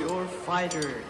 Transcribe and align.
your 0.00 0.26
fighter. 0.46 1.02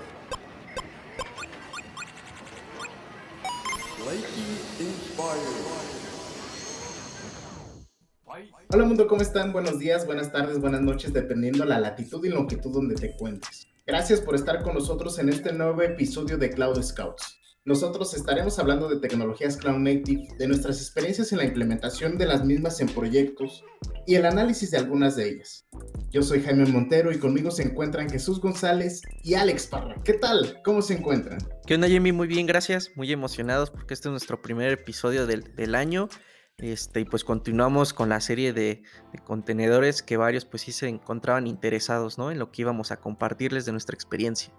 Hola 8.73 8.85
mundo, 8.85 9.07
¿cómo 9.07 9.23
están? 9.23 9.53
Buenos 9.53 9.79
días, 9.79 10.07
buenas 10.07 10.33
tardes, 10.33 10.61
buenas 10.61 10.81
noches, 10.81 11.13
dependiendo 11.13 11.65
la 11.65 11.79
latitud 11.79 12.25
y 12.25 12.31
longitud 12.31 12.73
donde 12.73 12.95
te 12.95 13.13
encuentres. 13.13 13.69
Gracias 13.87 14.21
por 14.21 14.35
estar 14.35 14.63
con 14.63 14.75
nosotros 14.75 15.19
en 15.19 15.29
este 15.29 15.53
nuevo 15.53 15.83
episodio 15.83 16.39
de 16.39 16.51
Cloud 16.51 16.83
Scouts. 16.83 17.40
Nosotros 17.67 18.15
estaremos 18.15 18.59
hablando 18.59 18.89
de 18.89 19.01
tecnologías 19.01 19.59
Cloud 19.59 19.81
Native, 19.81 20.29
de 20.39 20.49
nuestras 20.49 20.81
experiencias 20.81 21.31
en 21.33 21.39
la 21.39 21.45
implementación 21.45 22.17
de 22.17 22.25
las 22.25 22.43
mismas 22.43 22.81
en 22.81 22.89
proyectos 22.89 23.63
y 24.07 24.15
el 24.15 24.25
análisis 24.25 24.71
de 24.71 24.79
algunas 24.79 25.15
de 25.17 25.29
ellas. 25.29 25.67
Yo 26.11 26.23
soy 26.23 26.41
Jaime 26.43 26.65
Montero 26.65 27.13
y 27.13 27.19
conmigo 27.19 27.51
se 27.51 27.65
encuentran 27.65 28.09
Jesús 28.09 28.41
González 28.41 29.03
y 29.23 29.35
Alex 29.35 29.67
Parra. 29.67 29.95
¿Qué 30.03 30.15
tal? 30.15 30.63
¿Cómo 30.65 30.81
se 30.81 30.95
encuentran? 30.95 31.39
¿Qué 31.67 31.75
onda, 31.75 31.87
Jamie? 31.87 32.15
Muy 32.15 32.29
bien, 32.29 32.47
gracias. 32.47 32.93
Muy 32.95 33.13
emocionados 33.13 33.71
porque 33.71 33.93
este 33.93 34.09
es 34.09 34.13
nuestro 34.13 34.41
primer 34.41 34.73
episodio 34.73 35.27
del, 35.27 35.55
del 35.55 35.75
año. 35.75 36.09
Este, 36.57 37.01
y 37.01 37.05
pues 37.05 37.25
continuamos 37.25 37.93
con 37.93 38.09
la 38.09 38.23
serie 38.23 38.55
de, 38.55 38.83
de, 39.13 39.19
contenedores 39.23 40.03
que 40.03 40.17
varios 40.17 40.47
pues 40.47 40.63
sí 40.63 40.73
se 40.73 40.89
encontraban 40.89 41.47
interesados, 41.47 42.17
¿no? 42.17 42.31
En 42.31 42.39
lo 42.39 42.51
que 42.51 42.63
íbamos 42.63 42.91
a 42.91 43.01
compartirles 43.01 43.67
de 43.67 43.73
nuestra 43.73 43.95
experiencia. 43.95 44.51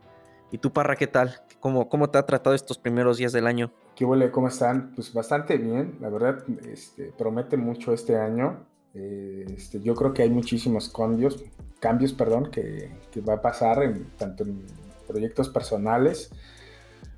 ¿Y 0.52 0.58
tú, 0.58 0.72
Parra, 0.74 0.98
qué 0.98 1.08
tal? 1.08 1.36
¿Cómo, 1.62 1.88
cómo 1.88 2.10
te 2.10 2.18
ha 2.18 2.26
tratado 2.26 2.54
estos 2.54 2.78
primeros 2.78 3.18
días 3.18 3.32
del 3.32 3.48
año? 3.48 3.72
¿Qué 3.96 4.04
huele? 4.04 4.32
¿Cómo 4.32 4.50
están? 4.50 4.92
Pues 4.94 5.14
bastante 5.14 5.58
bien, 5.58 5.98
la 6.02 6.10
verdad, 6.10 6.44
este, 6.70 7.14
promete 7.18 7.56
mucho 7.56 7.94
este 7.94 8.18
año. 8.18 8.66
Eh, 8.94 9.46
este, 9.56 9.80
yo 9.80 9.96
creo 9.96 10.14
que 10.14 10.24
hay 10.24 10.30
muchísimos 10.30 10.90
cambios, 10.90 11.42
cambios, 11.80 12.12
perdón, 12.12 12.52
que, 12.52 12.92
que, 13.12 13.22
va 13.22 13.36
a 13.36 13.42
pasar 13.42 13.82
en, 13.84 14.10
tanto 14.18 14.44
en 14.44 14.66
proyectos 15.08 15.48
personales 15.48 16.32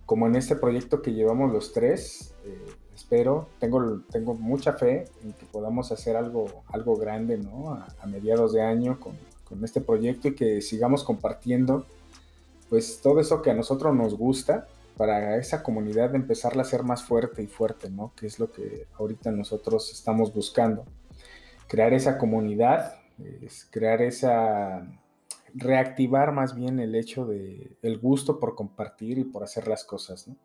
como 0.05 0.27
en 0.27 0.35
este 0.35 0.55
proyecto 0.55 1.01
que 1.01 1.13
llevamos 1.13 1.51
los 1.51 1.73
tres. 1.73 2.35
Eh, 2.45 2.65
espero, 2.93 3.49
tengo, 3.59 4.01
tengo 4.11 4.35
mucha 4.35 4.73
fe 4.73 5.05
en 5.23 5.33
que 5.33 5.47
podamos 5.51 5.91
hacer 5.91 6.15
algo, 6.15 6.63
algo 6.67 6.95
grande, 6.97 7.39
¿no? 7.39 7.73
A, 7.73 7.87
a 7.99 8.05
mediados 8.05 8.53
de 8.53 8.61
año 8.61 8.99
con, 8.99 9.13
con 9.43 9.63
este 9.65 9.81
proyecto 9.81 10.27
y 10.27 10.35
que 10.35 10.61
sigamos 10.61 11.03
compartiendo 11.03 11.87
pues 12.73 13.01
todo 13.01 13.19
eso 13.19 13.43
que 13.43 13.51
a 13.51 13.53
nosotros 13.53 13.95
nos 13.95 14.17
gusta 14.17 14.65
para 14.97 15.37
esa 15.37 15.61
comunidad 15.61 16.09
de 16.09 16.17
empezarla 16.17 16.63
a 16.63 16.65
hacer 16.65 16.81
más 16.81 17.03
fuerte 17.03 17.43
y 17.43 17.45
fuerte, 17.45 17.87
¿no? 17.91 18.13
Que 18.15 18.25
es 18.25 18.39
lo 18.39 18.51
que 18.51 18.87
ahorita 18.97 19.31
nosotros 19.31 19.91
estamos 19.91 20.33
buscando. 20.33 20.83
Crear 21.67 21.93
esa 21.93 22.17
comunidad, 22.17 22.95
es 23.43 23.67
crear 23.69 24.01
esa 24.01 24.87
reactivar 25.53 26.31
más 26.31 26.55
bien 26.55 26.79
el 26.79 26.95
hecho 26.95 27.27
de 27.27 27.77
el 27.83 27.99
gusto 27.99 28.39
por 28.39 28.55
compartir 28.55 29.19
y 29.19 29.23
por 29.23 29.43
hacer 29.43 29.67
las 29.67 29.83
cosas, 29.83 30.27
¿no? 30.27 30.35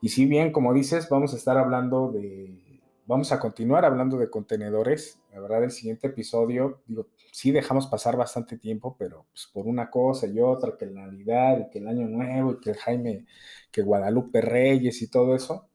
Y 0.00 0.08
si 0.08 0.24
bien, 0.24 0.52
como 0.52 0.72
dices, 0.72 1.10
vamos 1.10 1.34
a 1.34 1.36
estar 1.36 1.58
hablando 1.58 2.10
de 2.10 2.80
vamos 3.06 3.30
a 3.30 3.38
continuar 3.38 3.84
hablando 3.84 4.16
de 4.16 4.30
contenedores. 4.30 5.17
La 5.32 5.40
verdad, 5.40 5.64
el 5.64 5.70
siguiente 5.70 6.06
episodio, 6.06 6.82
digo, 6.86 7.08
sí 7.32 7.50
dejamos 7.50 7.86
pasar 7.86 8.16
bastante 8.16 8.56
tiempo, 8.56 8.96
pero 8.98 9.26
pues, 9.30 9.48
por 9.52 9.66
una 9.66 9.90
cosa 9.90 10.26
y 10.26 10.40
otra, 10.40 10.76
que 10.76 10.86
la 10.86 11.06
Navidad 11.06 11.58
y 11.60 11.70
que 11.70 11.78
el 11.78 11.88
Año 11.88 12.08
Nuevo 12.08 12.52
y 12.52 12.60
que 12.60 12.74
Jaime, 12.74 13.26
que 13.70 13.82
Guadalupe 13.82 14.40
Reyes 14.40 15.02
y 15.02 15.10
todo 15.10 15.34
eso, 15.36 15.68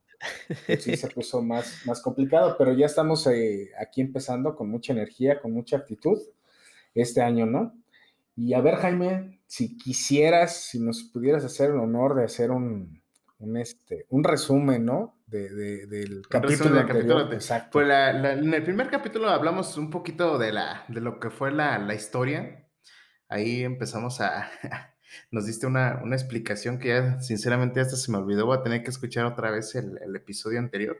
pues, 0.66 0.82
sí 0.82 0.96
se 0.96 1.08
puso 1.14 1.42
más, 1.42 1.82
más 1.86 2.00
complicado, 2.02 2.56
pero 2.58 2.72
ya 2.72 2.86
estamos 2.86 3.26
eh, 3.28 3.70
aquí 3.78 4.00
empezando 4.00 4.56
con 4.56 4.70
mucha 4.70 4.92
energía, 4.92 5.40
con 5.40 5.52
mucha 5.52 5.76
actitud 5.76 6.18
este 6.94 7.22
año, 7.22 7.46
¿no? 7.46 7.74
Y 8.36 8.54
a 8.54 8.60
ver, 8.60 8.76
Jaime, 8.76 9.40
si 9.46 9.76
quisieras, 9.76 10.56
si 10.56 10.80
nos 10.80 11.04
pudieras 11.04 11.44
hacer 11.44 11.70
el 11.70 11.76
honor 11.76 12.16
de 12.16 12.24
hacer 12.24 12.50
un, 12.50 13.03
un, 13.38 13.56
este, 13.56 14.06
un 14.10 14.24
resumen, 14.24 14.84
¿no? 14.84 15.20
De, 15.26 15.48
de, 15.48 15.86
del 15.86 16.22
capítulo, 16.28 16.76
del 16.76 16.86
capítulo 16.86 17.32
Exacto. 17.32 17.70
Pues 17.72 17.88
la, 17.88 18.12
la, 18.12 18.32
en 18.34 18.52
el 18.52 18.62
primer 18.62 18.88
capítulo 18.88 19.28
hablamos 19.28 19.76
un 19.76 19.90
poquito 19.90 20.38
de, 20.38 20.52
la, 20.52 20.84
de 20.88 21.00
lo 21.00 21.18
que 21.18 21.30
fue 21.30 21.50
la, 21.50 21.78
la 21.78 21.94
historia. 21.94 22.68
Ahí 23.28 23.62
empezamos 23.62 24.20
a... 24.20 24.50
Nos 25.30 25.46
diste 25.46 25.66
una, 25.66 26.00
una, 26.02 26.16
explicación 26.16 26.78
que 26.78 26.88
ya, 26.88 27.20
sinceramente, 27.20 27.80
hasta 27.80 27.96
se 27.96 28.10
me 28.10 28.18
olvidó. 28.18 28.46
Voy 28.46 28.58
a 28.58 28.62
tener 28.62 28.82
que 28.82 28.90
escuchar 28.90 29.26
otra 29.26 29.50
vez 29.50 29.74
el, 29.76 29.98
el 30.02 30.16
episodio 30.16 30.58
anterior. 30.58 30.98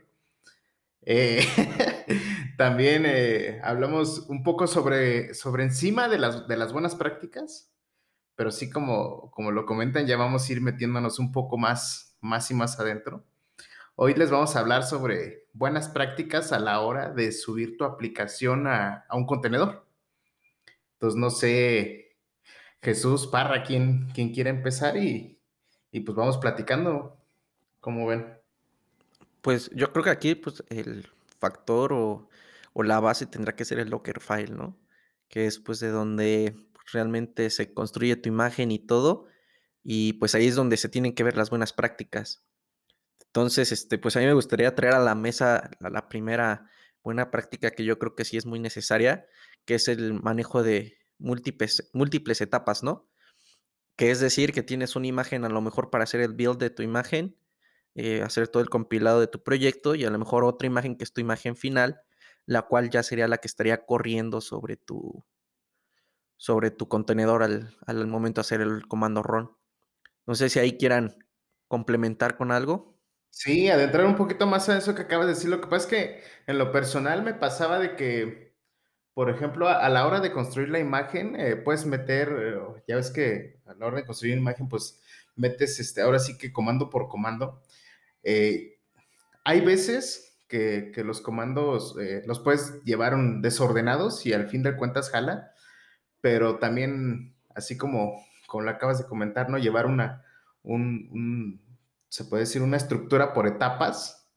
Eh, 1.06 1.44
también 2.56 3.04
eh, 3.06 3.60
hablamos 3.62 4.26
un 4.28 4.42
poco 4.42 4.66
sobre, 4.66 5.34
sobre 5.34 5.64
encima 5.64 6.08
de 6.08 6.18
las, 6.18 6.48
de 6.48 6.56
las 6.56 6.72
buenas 6.72 6.94
prácticas, 6.94 7.72
pero 8.36 8.50
sí 8.50 8.70
como, 8.70 9.30
como 9.30 9.50
lo 9.50 9.66
comentan, 9.66 10.06
ya 10.06 10.16
vamos 10.16 10.48
a 10.48 10.52
ir 10.52 10.60
metiéndonos 10.60 11.18
un 11.18 11.32
poco 11.32 11.58
más, 11.58 12.13
más 12.24 12.50
y 12.50 12.54
más 12.54 12.80
adentro. 12.80 13.22
Hoy 13.96 14.14
les 14.14 14.30
vamos 14.30 14.56
a 14.56 14.60
hablar 14.60 14.82
sobre 14.82 15.46
buenas 15.52 15.88
prácticas 15.88 16.52
a 16.52 16.58
la 16.58 16.80
hora 16.80 17.10
de 17.10 17.30
subir 17.30 17.76
tu 17.76 17.84
aplicación 17.84 18.66
a, 18.66 19.06
un 19.12 19.26
contenedor. 19.26 19.86
Entonces, 20.94 21.20
no 21.20 21.30
sé, 21.30 22.16
Jesús, 22.82 23.26
Parra, 23.26 23.62
¿quién, 23.62 24.08
quién 24.14 24.32
quiere 24.32 24.50
empezar? 24.50 24.96
Y, 24.96 25.38
y, 25.92 26.00
pues 26.00 26.16
vamos 26.16 26.38
platicando. 26.38 27.16
¿Cómo 27.80 28.06
ven? 28.06 28.38
Pues 29.42 29.70
yo 29.74 29.92
creo 29.92 30.04
que 30.04 30.10
aquí 30.10 30.34
pues, 30.34 30.64
el 30.70 31.06
factor 31.38 31.92
o, 31.92 32.28
o 32.72 32.82
la 32.82 33.00
base 33.00 33.26
tendrá 33.26 33.54
que 33.54 33.66
ser 33.66 33.78
el 33.78 33.90
Locker 33.90 34.20
File, 34.20 34.54
¿no? 34.54 34.76
Que 35.28 35.46
es 35.46 35.58
pues 35.58 35.78
de 35.78 35.90
donde 35.90 36.56
realmente 36.90 37.50
se 37.50 37.74
construye 37.74 38.16
tu 38.16 38.30
imagen 38.30 38.72
y 38.72 38.78
todo. 38.78 39.26
Y 39.84 40.14
pues 40.14 40.34
ahí 40.34 40.48
es 40.48 40.56
donde 40.56 40.78
se 40.78 40.88
tienen 40.88 41.14
que 41.14 41.22
ver 41.22 41.36
las 41.36 41.50
buenas 41.50 41.72
prácticas. 41.72 42.42
Entonces, 43.34 43.72
este, 43.72 43.98
pues 43.98 44.16
a 44.16 44.20
mí 44.20 44.26
me 44.26 44.32
gustaría 44.32 44.74
traer 44.74 44.94
a 44.94 45.00
la 45.00 45.14
mesa 45.14 45.70
la, 45.80 46.08
primera 46.08 46.70
buena 47.02 47.30
práctica 47.30 47.72
que 47.72 47.84
yo 47.84 47.98
creo 47.98 48.14
que 48.14 48.24
sí 48.24 48.36
es 48.36 48.46
muy 48.46 48.60
necesaria, 48.60 49.26
que 49.64 49.74
es 49.74 49.88
el 49.88 50.14
manejo 50.14 50.62
de 50.62 50.98
múltiples, 51.18 51.90
múltiples 51.92 52.40
etapas, 52.40 52.82
¿no? 52.84 53.08
Que 53.96 54.10
es 54.12 54.20
decir, 54.20 54.52
que 54.52 54.62
tienes 54.62 54.96
una 54.96 55.08
imagen 55.08 55.44
a 55.44 55.48
lo 55.48 55.60
mejor 55.60 55.90
para 55.90 56.04
hacer 56.04 56.20
el 56.20 56.34
build 56.34 56.58
de 56.58 56.70
tu 56.70 56.82
imagen, 56.82 57.36
eh, 57.96 58.22
hacer 58.22 58.48
todo 58.48 58.62
el 58.62 58.70
compilado 58.70 59.20
de 59.20 59.26
tu 59.26 59.42
proyecto 59.42 59.94
y 59.94 60.04
a 60.04 60.10
lo 60.10 60.18
mejor 60.18 60.44
otra 60.44 60.66
imagen 60.66 60.96
que 60.96 61.04
es 61.04 61.12
tu 61.12 61.20
imagen 61.20 61.56
final, 61.56 62.02
la 62.46 62.62
cual 62.62 62.88
ya 62.90 63.02
sería 63.02 63.28
la 63.28 63.38
que 63.38 63.48
estaría 63.48 63.84
corriendo 63.84 64.40
sobre 64.40 64.76
tu, 64.76 65.24
sobre 66.36 66.70
tu 66.70 66.88
contenedor 66.88 67.42
al, 67.42 67.76
al 67.86 68.06
momento 68.06 68.40
de 68.40 68.42
hacer 68.42 68.60
el 68.60 68.86
comando 68.86 69.22
run. 69.22 69.50
No 70.26 70.34
sé 70.34 70.48
si 70.48 70.58
ahí 70.58 70.76
quieran 70.76 71.16
complementar 71.68 72.36
con 72.36 72.52
algo. 72.52 72.94
Sí, 73.30 73.68
adentrar 73.68 74.06
un 74.06 74.14
poquito 74.14 74.46
más 74.46 74.68
a 74.68 74.78
eso 74.78 74.94
que 74.94 75.02
acabas 75.02 75.26
de 75.26 75.34
decir. 75.34 75.50
Lo 75.50 75.60
que 75.60 75.66
pasa 75.66 75.84
es 75.84 75.86
que 75.86 76.22
en 76.46 76.56
lo 76.56 76.70
personal 76.70 77.24
me 77.24 77.34
pasaba 77.34 77.80
de 77.80 77.96
que, 77.96 78.54
por 79.12 79.28
ejemplo, 79.28 79.68
a, 79.68 79.88
la 79.88 80.06
hora 80.06 80.20
de 80.20 80.32
construir 80.32 80.68
la 80.68 80.78
imagen, 80.78 81.34
eh, 81.38 81.56
puedes 81.56 81.84
meter, 81.84 82.28
eh, 82.38 82.82
ya 82.86 82.94
ves 82.94 83.10
que 83.10 83.58
a 83.66 83.74
la 83.74 83.86
hora 83.86 83.96
de 83.96 84.06
construir 84.06 84.38
imagen, 84.38 84.68
pues 84.68 85.02
metes, 85.34 85.80
este, 85.80 86.00
ahora 86.02 86.20
sí 86.20 86.38
que 86.38 86.52
comando 86.52 86.90
por 86.90 87.08
comando. 87.08 87.60
Eh, 88.22 88.78
hay 89.44 89.60
veces 89.60 90.38
que, 90.48 90.92
que 90.94 91.02
los 91.02 91.20
comandos 91.20 91.96
los 92.26 92.38
puedes 92.40 92.84
llevar 92.84 93.16
desordenados 93.40 94.24
y 94.26 94.32
al 94.32 94.48
fin 94.48 94.62
de 94.62 94.76
cuentas 94.76 95.10
jala, 95.10 95.52
pero 96.20 96.58
también, 96.58 97.34
así 97.54 97.76
como, 97.76 98.24
como 98.46 98.64
lo 98.64 98.70
acabas 98.70 98.98
de 98.98 99.06
comentar, 99.06 99.50
¿no? 99.50 99.58
Llevar 99.58 99.86
una, 99.86 100.24
un, 100.62 101.60
se 102.08 102.24
puede 102.24 102.42
decir, 102.42 102.62
una 102.62 102.76
estructura 102.76 103.32
por 103.32 103.46
etapas, 103.46 104.30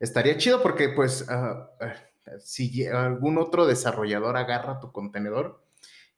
estaría 0.00 0.36
chido 0.36 0.62
porque 0.62 0.90
pues 0.90 1.26
uh, 1.28 1.84
uh, 1.84 2.38
si 2.38 2.86
algún 2.86 3.38
otro 3.38 3.66
desarrollador 3.66 4.36
agarra 4.36 4.80
tu 4.80 4.92
contenedor 4.92 5.64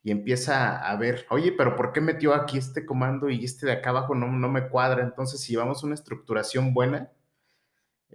y 0.02 0.10
empieza 0.10 0.78
a 0.78 0.96
ver, 0.96 1.26
oye, 1.30 1.52
pero 1.52 1.76
¿por 1.76 1.92
qué 1.92 2.00
metió 2.00 2.34
aquí 2.34 2.58
este 2.58 2.86
comando 2.86 3.28
y 3.28 3.44
este 3.44 3.66
de 3.66 3.72
acá 3.72 3.90
abajo 3.90 4.14
no, 4.14 4.30
no 4.30 4.48
me 4.48 4.68
cuadra? 4.68 5.02
Entonces, 5.02 5.40
si 5.40 5.52
llevamos 5.52 5.82
una 5.82 5.94
estructuración 5.94 6.72
buena, 6.72 7.10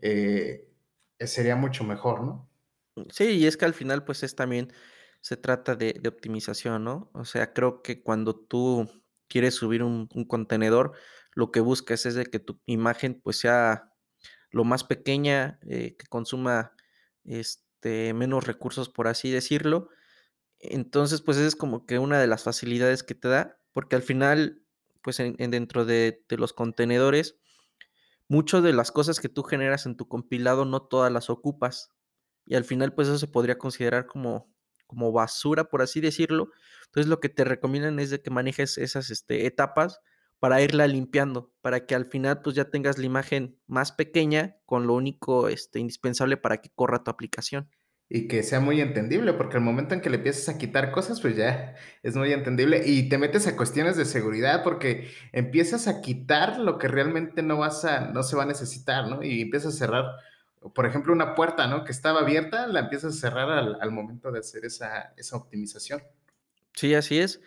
eh, 0.02 0.70
sería 1.20 1.56
mucho 1.56 1.84
mejor, 1.84 2.24
¿no? 2.24 2.50
Sí, 3.10 3.38
y 3.38 3.48
es 3.48 3.58
que 3.58 3.66
al 3.66 3.74
final 3.74 4.04
pues 4.04 4.24
es 4.24 4.36
también, 4.36 4.72
se 5.20 5.36
trata 5.36 5.76
de 5.76 6.02
optimización, 6.08 6.84
¿no? 6.84 7.10
O 7.14 7.26
sea, 7.26 7.54
creo 7.54 7.82
que 7.82 8.02
cuando 8.02 8.36
tú 8.36 8.90
quieres 9.34 9.56
subir 9.56 9.82
un, 9.82 10.08
contenedor, 10.28 10.92
lo 11.34 11.52
que 11.52 11.60
buscas 11.60 12.06
es 12.06 12.14
de 12.14 12.28
que 12.28 12.38
tu 12.38 12.62
imagen 12.68 13.20
pues 13.20 13.40
sea 13.40 13.92
lo 14.52 14.64
más 14.64 14.84
pequeña, 14.84 15.58
eh, 15.68 15.96
que 15.98 16.06
consuma 16.06 16.74
este, 17.24 18.14
menos 18.14 18.46
recursos, 18.46 18.90
por 18.90 19.08
así 19.08 19.32
decirlo. 19.32 19.90
Entonces, 20.60 21.24
pues 21.24 21.38
esa 21.38 21.48
es 21.48 21.56
como 21.56 21.88
que 21.88 21.98
una 21.98 22.20
de 22.20 22.28
las 22.28 22.44
facilidades 22.44 23.02
que 23.02 23.16
te 23.16 23.28
da, 23.28 23.58
porque 23.72 23.96
al 23.96 24.04
final, 24.04 24.62
pues 25.02 25.20
en, 25.20 25.36
en 25.40 25.50
dentro 25.50 25.84
de, 25.84 26.24
de, 26.30 26.38
los 26.38 26.54
contenedores, 26.54 27.40
muchas 28.28 28.62
de 28.62 28.74
las 28.74 28.92
cosas 28.92 29.20
que 29.20 29.30
tú 29.30 29.42
generas 29.42 29.88
en 29.88 29.98
tu 29.98 30.08
compilado 30.08 30.64
no 30.66 30.84
todas 30.84 31.12
las 31.12 31.32
ocupas. 31.32 31.90
Y 32.46 32.54
al 32.54 32.66
final, 32.66 32.94
pues 32.94 33.08
eso 33.08 33.18
se 33.18 33.28
podría 33.28 33.58
considerar 33.58 34.06
como, 34.06 34.53
como 34.94 35.12
basura, 35.12 35.66
por 35.66 35.82
así 35.82 36.02
decirlo. 36.02 36.50
Entonces 36.86 37.10
lo 37.10 37.20
que 37.20 37.30
te 37.30 37.44
recomiendan 37.44 38.00
es 38.00 38.10
de 38.10 38.22
que 38.22 38.30
manejes 38.30 38.78
esas 38.78 39.10
este, 39.10 39.46
etapas 39.46 40.00
para 40.40 40.62
irla 40.62 40.88
limpiando, 40.88 41.54
para 41.62 41.86
que 41.86 41.96
al 41.96 42.06
final 42.06 42.42
pues 42.42 42.56
ya 42.56 42.70
tengas 42.70 42.98
la 42.98 43.06
imagen 43.06 43.58
más 43.68 43.92
pequeña 43.92 44.58
con 44.66 44.88
lo 44.88 44.94
único 44.94 45.48
este, 45.50 45.80
indispensable 45.80 46.38
para 46.38 46.58
que 46.58 46.70
corra 46.76 47.04
tu 47.04 47.12
aplicación 47.12 47.70
y 48.16 48.28
que 48.28 48.44
sea 48.44 48.60
muy 48.60 48.80
entendible, 48.80 49.34
porque 49.34 49.58
al 49.58 49.64
momento 49.64 49.96
en 49.96 50.02
que 50.02 50.12
le 50.12 50.18
empiezas 50.18 50.48
a 50.48 50.60
quitar 50.60 50.92
cosas, 50.92 51.20
pues 51.20 51.36
ya 51.36 51.74
es 52.04 52.16
muy 52.16 52.32
entendible 52.32 52.84
y 52.86 53.10
te 53.10 53.18
metes 53.18 53.48
a 53.48 53.56
cuestiones 53.58 53.98
de 53.98 54.06
seguridad 54.06 54.64
porque 54.64 55.10
empiezas 55.32 55.88
a 55.88 56.00
quitar 56.00 56.60
lo 56.60 56.78
que 56.78 56.88
realmente 56.88 57.42
no 57.42 57.58
vas 57.58 57.86
a, 57.86 58.12
no 58.12 58.22
se 58.22 58.36
va 58.36 58.44
a 58.44 58.46
necesitar, 58.46 59.08
¿no? 59.08 59.24
Y 59.24 59.42
empiezas 59.42 59.74
a 59.74 59.78
cerrar, 59.78 60.06
por 60.74 60.86
ejemplo, 60.86 61.14
una 61.14 61.36
puerta, 61.36 61.68
¿no? 61.68 61.84
Que 61.84 61.92
estaba 61.92 62.22
abierta, 62.22 62.68
la 62.68 62.82
empiezas 62.82 63.16
a 63.16 63.20
cerrar 63.20 63.50
al, 63.50 63.92
momento 63.92 64.32
de 64.32 64.40
hacer 64.40 64.66
esa, 64.66 65.14
esa 65.18 65.36
optimización. 65.36 66.02
Sí, 66.74 66.94
así 66.96 67.20
es. 67.20 67.42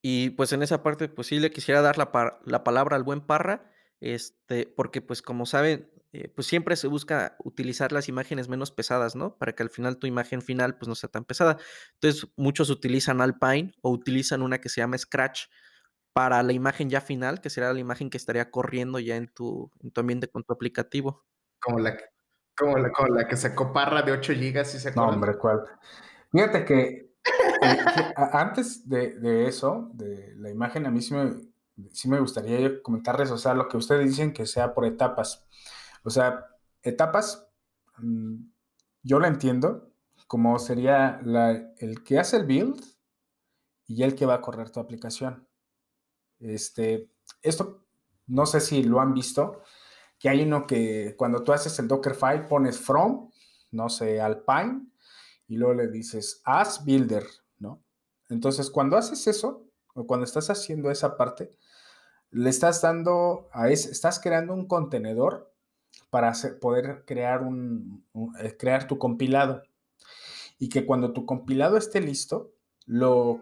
Y 0.00 0.30
pues 0.30 0.52
en 0.52 0.62
esa 0.62 0.82
parte, 0.82 1.08
pues 1.08 1.28
sí 1.28 1.38
le 1.38 1.50
quisiera 1.50 1.82
dar 1.82 1.98
la, 1.98 2.40
la 2.44 2.64
palabra 2.64 2.96
al 2.96 3.04
buen 3.04 3.20
Parra, 3.20 3.70
este, 4.00 4.66
porque 4.66 5.00
pues 5.00 5.22
como 5.22 5.46
saben, 5.46 5.88
eh, 6.12 6.28
pues 6.28 6.46
siempre 6.46 6.76
se 6.76 6.88
busca 6.88 7.36
utilizar 7.42 7.90
las 7.90 8.08
imágenes 8.08 8.48
menos 8.48 8.70
pesadas, 8.70 9.16
¿no? 9.16 9.38
Para 9.38 9.54
que 9.54 9.62
al 9.62 9.70
final 9.70 9.96
tu 9.96 10.06
imagen 10.06 10.42
final 10.42 10.76
pues 10.76 10.88
no 10.88 10.94
sea 10.94 11.08
tan 11.08 11.24
pesada. 11.24 11.56
Entonces 11.94 12.28
muchos 12.36 12.68
utilizan 12.68 13.20
Alpine 13.20 13.72
o 13.80 13.90
utilizan 13.90 14.42
una 14.42 14.60
que 14.60 14.68
se 14.68 14.80
llama 14.80 14.98
Scratch 14.98 15.44
para 16.12 16.42
la 16.42 16.52
imagen 16.52 16.90
ya 16.90 17.00
final, 17.00 17.40
que 17.40 17.48
será 17.48 17.72
la 17.72 17.80
imagen 17.80 18.10
que 18.10 18.18
estaría 18.18 18.50
corriendo 18.50 18.98
ya 18.98 19.16
en 19.16 19.28
tu, 19.28 19.70
en 19.80 19.90
tu 19.90 20.00
ambiente 20.00 20.28
con 20.28 20.44
tu 20.44 20.52
aplicativo. 20.52 21.24
Como 21.60 21.78
la, 21.78 21.96
como 22.56 22.78
la, 22.78 22.90
como 22.90 23.08
la 23.14 23.26
que 23.26 23.36
sacó 23.36 23.72
Parra 23.72 24.02
de 24.02 24.12
8 24.12 24.32
GB, 24.34 24.64
¿sí 24.64 24.78
se? 24.78 24.92
No, 24.92 25.08
hombre, 25.08 25.36
¿cuál? 25.38 25.62
Fíjate 26.30 26.64
que 26.64 27.12
eh, 27.62 27.78
antes 28.32 28.88
de, 28.88 29.18
de, 29.18 29.46
eso, 29.46 29.90
de 29.94 30.34
la 30.36 30.50
imagen, 30.50 30.86
a 30.86 30.90
mí 30.90 31.00
sí 31.00 31.14
me, 31.14 31.32
sí 31.90 32.08
me 32.08 32.20
gustaría 32.20 32.82
comentarles, 32.82 33.30
o 33.30 33.38
sea, 33.38 33.54
lo 33.54 33.68
que 33.68 33.76
ustedes 33.76 34.06
dicen 34.06 34.32
que 34.32 34.46
sea 34.46 34.74
por 34.74 34.84
etapas. 34.84 35.44
O 36.04 36.10
sea, 36.10 36.46
etapas, 36.82 37.48
mm, 37.98 38.36
yo 39.02 39.18
lo 39.18 39.26
entiendo 39.26 39.92
como 40.26 40.58
sería 40.58 41.20
el 41.78 42.02
que 42.04 42.18
hace 42.18 42.38
el 42.38 42.46
build 42.46 42.82
y 43.86 44.02
el 44.02 44.14
que 44.14 44.24
va 44.24 44.34
a 44.34 44.40
correr 44.40 44.70
tu 44.70 44.80
aplicación. 44.80 45.46
Este, 46.38 47.10
esto 47.42 47.84
no 48.26 48.46
sé 48.46 48.60
si 48.60 48.82
lo 48.82 49.00
han 49.00 49.12
visto, 49.12 49.62
que 50.22 50.28
hay 50.28 50.42
uno 50.42 50.68
que 50.68 51.16
cuando 51.18 51.42
tú 51.42 51.52
haces 51.52 51.76
el 51.80 51.88
Dockerfile 51.88 52.44
pones 52.44 52.78
from, 52.78 53.28
no 53.72 53.88
sé, 53.88 54.20
Alpine, 54.20 54.86
y 55.48 55.56
luego 55.56 55.74
le 55.74 55.88
dices 55.88 56.40
as 56.44 56.84
builder, 56.84 57.26
¿no? 57.58 57.82
Entonces, 58.28 58.70
cuando 58.70 58.96
haces 58.96 59.26
eso, 59.26 59.66
o 59.94 60.06
cuando 60.06 60.22
estás 60.22 60.48
haciendo 60.48 60.92
esa 60.92 61.16
parte, 61.16 61.50
le 62.30 62.50
estás 62.50 62.80
dando 62.80 63.48
a 63.50 63.68
estás 63.68 64.20
creando 64.20 64.54
un 64.54 64.68
contenedor 64.68 65.52
para 66.08 66.32
poder 66.60 67.04
crear, 67.04 67.42
un, 67.42 68.06
eh, 68.38 68.56
crear 68.56 68.86
tu 68.86 68.98
compilado. 68.98 69.64
Y 70.56 70.68
que 70.68 70.86
cuando 70.86 71.12
tu 71.12 71.26
compilado 71.26 71.76
esté 71.76 72.00
listo, 72.00 72.52
lo 72.86 73.40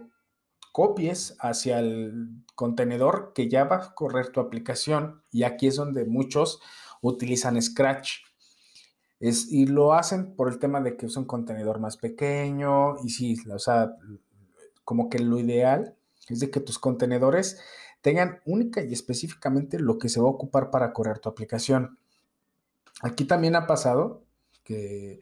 copies 0.72 1.37
hacia 1.40 1.78
el 1.81 2.28
contenedor 2.55 3.32
que 3.34 3.49
ya 3.49 3.64
va 3.64 3.76
a 3.76 3.94
correr 3.94 4.31
tu 4.31 4.40
aplicación. 4.40 5.22
Y 5.31 5.43
aquí 5.43 5.67
es 5.67 5.76
donde 5.76 6.05
muchos 6.05 6.61
utilizan 7.00 7.61
Scratch. 7.61 8.22
Es, 9.19 9.50
y 9.50 9.67
lo 9.67 9.93
hacen 9.93 10.34
por 10.34 10.49
el 10.49 10.58
tema 10.58 10.81
de 10.81 10.96
que 10.96 11.06
es 11.06 11.17
un 11.17 11.25
contenedor 11.25 11.81
más 11.81 11.96
pequeño. 11.96 12.96
Y 13.05 13.11
sí, 13.11 13.37
o 13.52 13.58
sea, 13.58 13.96
como 14.84 15.08
que 15.08 15.19
lo 15.19 15.38
ideal 15.38 15.94
es 16.28 16.40
de 16.40 16.50
que 16.50 16.61
tus 16.61 16.78
contenedores 16.78 17.61
tengan 18.00 18.40
única 18.46 18.82
y 18.82 18.93
específicamente 18.93 19.78
lo 19.78 19.99
que 19.99 20.08
se 20.08 20.20
va 20.20 20.26
a 20.26 20.31
ocupar 20.32 20.70
para 20.70 20.93
correr 20.93 21.19
tu 21.19 21.28
aplicación. 21.28 21.99
Aquí 23.02 23.25
también 23.25 23.56
ha 23.56 23.66
pasado 23.66 24.25
que 24.64 25.20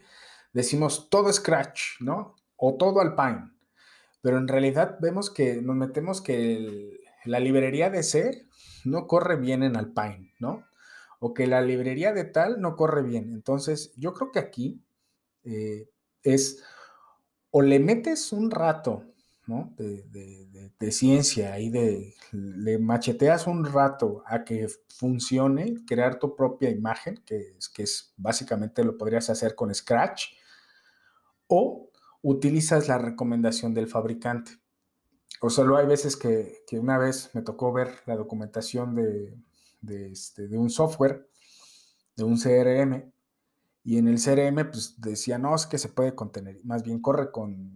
decimos 0.52 1.08
todo 1.10 1.32
Scratch, 1.32 2.00
¿no? 2.00 2.34
O 2.56 2.74
todo 2.74 3.00
Alpine. 3.00 3.50
Pero 4.20 4.38
en 4.38 4.48
realidad 4.48 4.98
vemos 5.00 5.30
que 5.30 5.62
nos 5.62 5.76
metemos 5.76 6.20
que 6.20 7.00
la 7.24 7.40
librería 7.40 7.90
de 7.90 8.02
C 8.02 8.46
no 8.84 9.06
corre 9.06 9.36
bien 9.36 9.62
en 9.62 9.76
Alpine, 9.76 10.34
¿no? 10.38 10.64
O 11.20 11.34
que 11.34 11.46
la 11.46 11.60
librería 11.60 12.12
de 12.12 12.24
tal 12.24 12.60
no 12.60 12.76
corre 12.76 13.02
bien. 13.02 13.32
Entonces, 13.32 13.92
yo 13.96 14.14
creo 14.14 14.30
que 14.32 14.38
aquí 14.38 14.82
eh, 15.44 15.88
es 16.22 16.62
o 17.50 17.62
le 17.62 17.78
metes 17.80 18.32
un 18.32 18.50
rato 18.50 19.04
de, 19.48 20.92
ciencia 20.92 21.58
y 21.58 21.70
de, 21.70 22.14
le 22.32 22.78
macheteas 22.78 23.46
un 23.46 23.64
rato 23.64 24.22
a 24.26 24.44
que 24.44 24.68
funcione, 24.88 25.76
crear 25.86 26.18
tu 26.18 26.36
propia 26.36 26.70
imagen, 26.70 27.22
que 27.24 27.56
que 27.74 27.84
es 27.84 28.12
básicamente 28.16 28.84
lo 28.84 28.98
podrías 28.98 29.30
hacer 29.30 29.54
con 29.54 29.74
Scratch, 29.74 30.26
o 31.46 31.87
utilizas 32.22 32.88
la 32.88 32.98
recomendación 32.98 33.74
del 33.74 33.86
fabricante. 33.86 34.52
O 35.40 35.50
solo 35.50 35.76
hay 35.76 35.86
veces 35.86 36.16
que, 36.16 36.64
una 36.72 36.98
vez 36.98 37.30
me 37.34 37.42
tocó 37.42 37.72
ver 37.72 38.02
la 38.06 38.16
documentación 38.16 38.94
de, 38.94 40.10
este, 40.10 40.48
de 40.48 40.58
un 40.58 40.70
software, 40.70 41.28
de 42.16 42.24
un 42.24 42.36
CRM, 42.36 43.12
y 43.84 43.96
en 43.96 44.08
el 44.08 44.20
CRM, 44.20 44.70
pues 44.70 45.00
decía, 45.00 45.38
no, 45.38 45.54
es 45.54 45.66
que 45.66 45.78
se 45.78 45.88
puede 45.88 46.14
contener, 46.14 46.60
más 46.64 46.82
bien 46.82 47.00
corre 47.00 47.30
con, 47.30 47.72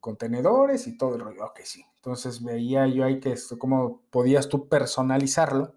contenedores 0.00 0.86
y 0.86 0.96
todo 0.96 1.16
el 1.16 1.20
rollo. 1.20 1.44
Ok, 1.44 1.60
sí. 1.64 1.84
Entonces 1.96 2.42
veía 2.42 2.86
yo 2.86 3.04
ahí 3.04 3.20
que 3.20 3.32
esto, 3.32 3.58
cómo 3.58 4.02
podías 4.10 4.48
tú 4.48 4.68
personalizarlo. 4.68 5.74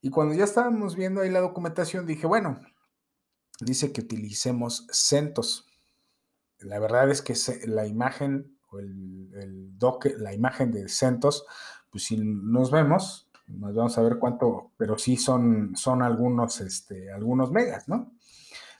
Y 0.00 0.10
cuando 0.10 0.34
ya 0.34 0.44
estábamos 0.44 0.94
viendo 0.94 1.20
ahí 1.20 1.30
la 1.30 1.40
documentación, 1.40 2.06
dije, 2.06 2.26
bueno, 2.26 2.60
dice 3.60 3.92
que 3.92 4.02
utilicemos 4.02 4.86
CentOS. 4.92 5.71
La 6.64 6.78
verdad 6.78 7.10
es 7.10 7.22
que 7.22 7.34
la 7.66 7.86
imagen 7.86 8.56
o 8.70 8.78
el, 8.78 9.30
el 9.34 10.22
la 10.22 10.32
imagen 10.32 10.72
de 10.72 10.88
CentOS, 10.88 11.44
pues 11.90 12.04
si 12.04 12.16
nos 12.18 12.70
vemos, 12.70 13.28
nos 13.48 13.74
vamos 13.74 13.98
a 13.98 14.02
ver 14.02 14.18
cuánto, 14.18 14.72
pero 14.76 14.96
sí 14.98 15.16
son, 15.16 15.76
son 15.76 16.02
algunos, 16.02 16.60
este, 16.60 17.12
algunos 17.12 17.50
megas, 17.50 17.88
¿no? 17.88 18.12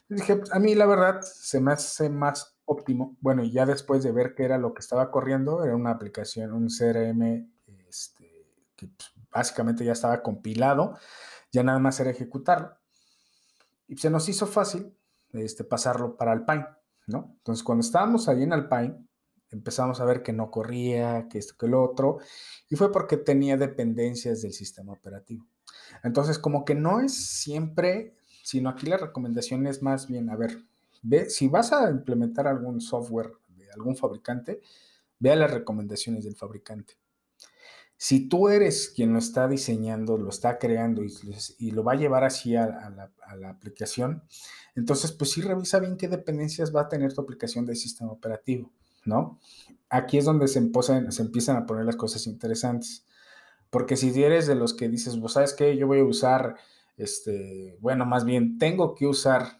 dije, 0.09 0.35
pues, 0.35 0.53
a 0.53 0.59
mí 0.59 0.75
la 0.75 0.85
verdad 0.85 1.21
se 1.21 1.59
me 1.59 1.71
hace 1.71 2.09
más 2.09 2.57
óptimo. 2.65 3.17
Bueno, 3.21 3.43
y 3.43 3.51
ya 3.51 3.65
después 3.65 4.03
de 4.03 4.11
ver 4.11 4.35
qué 4.35 4.43
era 4.43 4.57
lo 4.57 4.73
que 4.73 4.79
estaba 4.79 5.11
corriendo, 5.11 5.63
era 5.63 5.75
una 5.75 5.91
aplicación, 5.91 6.53
un 6.53 6.67
CRM 6.67 7.49
este, 7.87 8.47
que 8.75 8.87
pues, 8.87 9.11
básicamente 9.31 9.85
ya 9.85 9.93
estaba 9.93 10.21
compilado, 10.21 10.97
ya 11.51 11.63
nada 11.63 11.79
más 11.79 11.99
era 11.99 12.11
ejecutarlo. 12.11 12.77
Y 13.87 13.97
se 13.97 14.09
nos 14.09 14.29
hizo 14.29 14.47
fácil 14.47 14.95
este, 15.31 15.63
pasarlo 15.63 16.15
para 16.15 16.31
Alpine, 16.31 16.65
Entonces, 17.07 17.63
cuando 17.63 17.81
estábamos 17.81 18.27
ahí 18.27 18.43
en 18.43 18.53
Alpine, 18.53 18.97
empezamos 19.51 19.99
a 19.99 20.05
ver 20.05 20.23
que 20.23 20.33
no 20.33 20.49
corría, 20.49 21.27
que 21.29 21.37
esto, 21.37 21.55
que 21.57 21.67
lo 21.67 21.83
otro, 21.83 22.17
y 22.69 22.75
fue 22.75 22.91
porque 22.91 23.17
tenía 23.17 23.57
dependencias 23.57 24.41
del 24.41 24.53
sistema 24.53 24.93
operativo. 24.93 25.45
Entonces, 26.03 26.39
como 26.39 26.65
que 26.65 26.75
no 26.75 26.99
es 26.99 27.13
siempre, 27.13 28.15
sino 28.43 28.69
aquí 28.69 28.87
la 28.87 28.97
recomendación 28.97 29.67
es 29.67 29.81
más 29.81 30.07
bien, 30.07 30.29
a 30.29 30.35
ver, 30.35 30.63
ve, 31.01 31.29
si 31.29 31.47
vas 31.47 31.71
a 31.71 31.89
implementar 31.89 32.47
algún 32.47 32.81
software 32.81 33.31
de 33.49 33.69
algún 33.71 33.95
fabricante, 33.95 34.61
vea 35.19 35.35
las 35.35 35.51
recomendaciones 35.51 36.25
del 36.25 36.35
fabricante. 36.35 36.97
Si 38.03 38.27
tú 38.27 38.49
eres 38.49 38.91
quien 38.93 39.13
lo 39.13 39.19
está 39.19 39.47
diseñando, 39.47 40.17
lo 40.17 40.27
está 40.27 40.59
creando 40.59 41.03
y, 41.05 41.71
lo 41.71 41.85
va 41.85 41.93
a 41.93 41.95
llevar 41.95 42.25
así 42.25 42.53
a, 42.53 42.67
la, 42.67 43.49
aplicación, 43.49 44.23
entonces 44.75 45.13
pues 45.13 45.31
sí 45.31 45.39
revisa 45.39 45.79
bien 45.79 45.95
qué 45.95 46.09
dependencias 46.09 46.75
va 46.75 46.81
a 46.81 46.89
tener 46.89 47.13
tu 47.13 47.21
aplicación 47.21 47.65
del 47.65 47.77
sistema 47.77 48.11
operativo, 48.11 48.73
¿no? 49.05 49.39
Aquí 49.87 50.17
es 50.17 50.25
donde 50.25 50.49
se, 50.49 50.59
empiezan 50.59 51.55
a 51.55 51.65
poner 51.65 51.85
las 51.85 51.95
cosas 51.95 52.27
interesantes. 52.27 53.05
Porque 53.69 53.95
si 53.95 54.21
eres 54.21 54.47
de 54.47 54.55
los 54.55 54.73
que 54.73 54.89
dices, 54.89 55.17
vos 55.17 55.31
sabes 55.31 55.53
qué, 55.53 55.77
yo 55.77 55.87
voy 55.87 55.99
a 55.99 56.03
usar, 56.03 56.57
este, 56.97 57.77
bueno, 57.79 58.05
más 58.05 58.25
bien 58.25 58.57
tengo 58.57 58.95
que 58.95 59.07
usar 59.07 59.59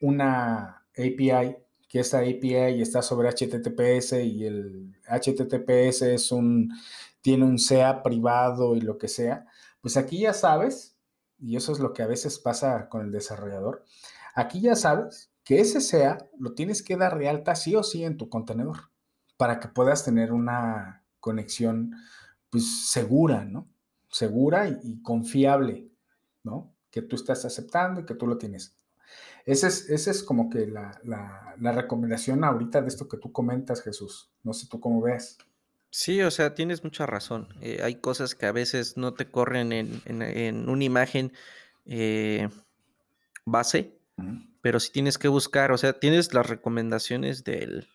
una 0.00 0.86
API, 0.96 1.58
que 1.90 2.00
esta 2.00 2.20
API 2.20 2.80
está 2.80 3.02
sobre 3.02 3.28
HTTPS 3.28 4.14
y 4.24 4.46
el 4.46 4.96
HTTPS 5.06 6.02
es 6.02 6.32
un, 6.32 6.72
tiene 7.26 7.44
un 7.44 7.58
SEA 7.58 8.04
privado 8.04 8.76
y 8.76 8.80
lo 8.80 8.98
que 8.98 9.08
sea, 9.08 9.46
pues 9.80 9.96
aquí 9.96 10.20
ya 10.20 10.32
sabes, 10.32 10.96
y 11.40 11.56
eso 11.56 11.72
es 11.72 11.80
lo 11.80 11.92
que 11.92 12.04
a 12.04 12.06
veces 12.06 12.38
pasa 12.38 12.88
con 12.88 13.04
el 13.04 13.10
desarrollador, 13.10 13.84
aquí 14.36 14.60
ya 14.60 14.76
sabes 14.76 15.32
que 15.42 15.58
ese 15.58 15.80
SEA 15.80 16.18
lo 16.38 16.54
tienes 16.54 16.84
que 16.84 16.96
dar 16.96 17.18
de 17.18 17.28
alta 17.28 17.56
sí 17.56 17.74
o 17.74 17.82
sí 17.82 18.04
en 18.04 18.16
tu 18.16 18.28
contenedor 18.28 18.92
para 19.36 19.58
que 19.58 19.66
puedas 19.66 20.04
tener 20.04 20.32
una 20.32 21.04
conexión 21.18 21.96
pues 22.48 22.90
segura, 22.90 23.44
¿no? 23.44 23.68
Segura 24.08 24.68
y, 24.68 25.02
confiable, 25.02 25.90
¿no? 26.44 26.76
Que 26.92 27.02
tú 27.02 27.16
estás 27.16 27.44
aceptando 27.44 28.02
y 28.02 28.06
que 28.06 28.14
tú 28.14 28.28
lo 28.28 28.38
tienes. 28.38 28.78
Esa 29.44 29.66
es, 29.66 29.90
ese 29.90 30.12
es 30.12 30.22
como 30.22 30.48
que 30.48 30.68
la, 30.68 31.00
la, 31.02 31.56
la, 31.58 31.72
recomendación 31.72 32.44
ahorita 32.44 32.82
de 32.82 32.86
esto 32.86 33.08
que 33.08 33.16
tú 33.16 33.32
comentas, 33.32 33.82
Jesús. 33.82 34.30
No 34.44 34.52
sé 34.52 34.68
tú 34.70 34.78
cómo 34.78 35.02
ves. 35.02 35.38
Sí, 35.98 36.20
o 36.20 36.30
sea, 36.30 36.54
tienes 36.54 36.84
mucha 36.84 37.06
razón. 37.06 37.48
Eh, 37.62 37.80
hay 37.82 37.94
cosas 37.94 38.34
que 38.34 38.44
a 38.44 38.52
veces 38.52 38.98
no 38.98 39.14
te 39.14 39.30
corren 39.30 39.72
en, 39.72 40.02
en, 40.04 40.20
en 40.20 40.68
una 40.68 40.84
imagen 40.84 41.32
eh, 41.86 42.50
base, 43.46 43.98
pero 44.60 44.78
sí 44.78 44.92
tienes 44.92 45.16
que 45.16 45.28
buscar, 45.28 45.72
o 45.72 45.78
sea, 45.78 45.94
tienes 45.98 46.34
las 46.34 46.46
recomendaciones 46.50 47.44
del, 47.44 47.88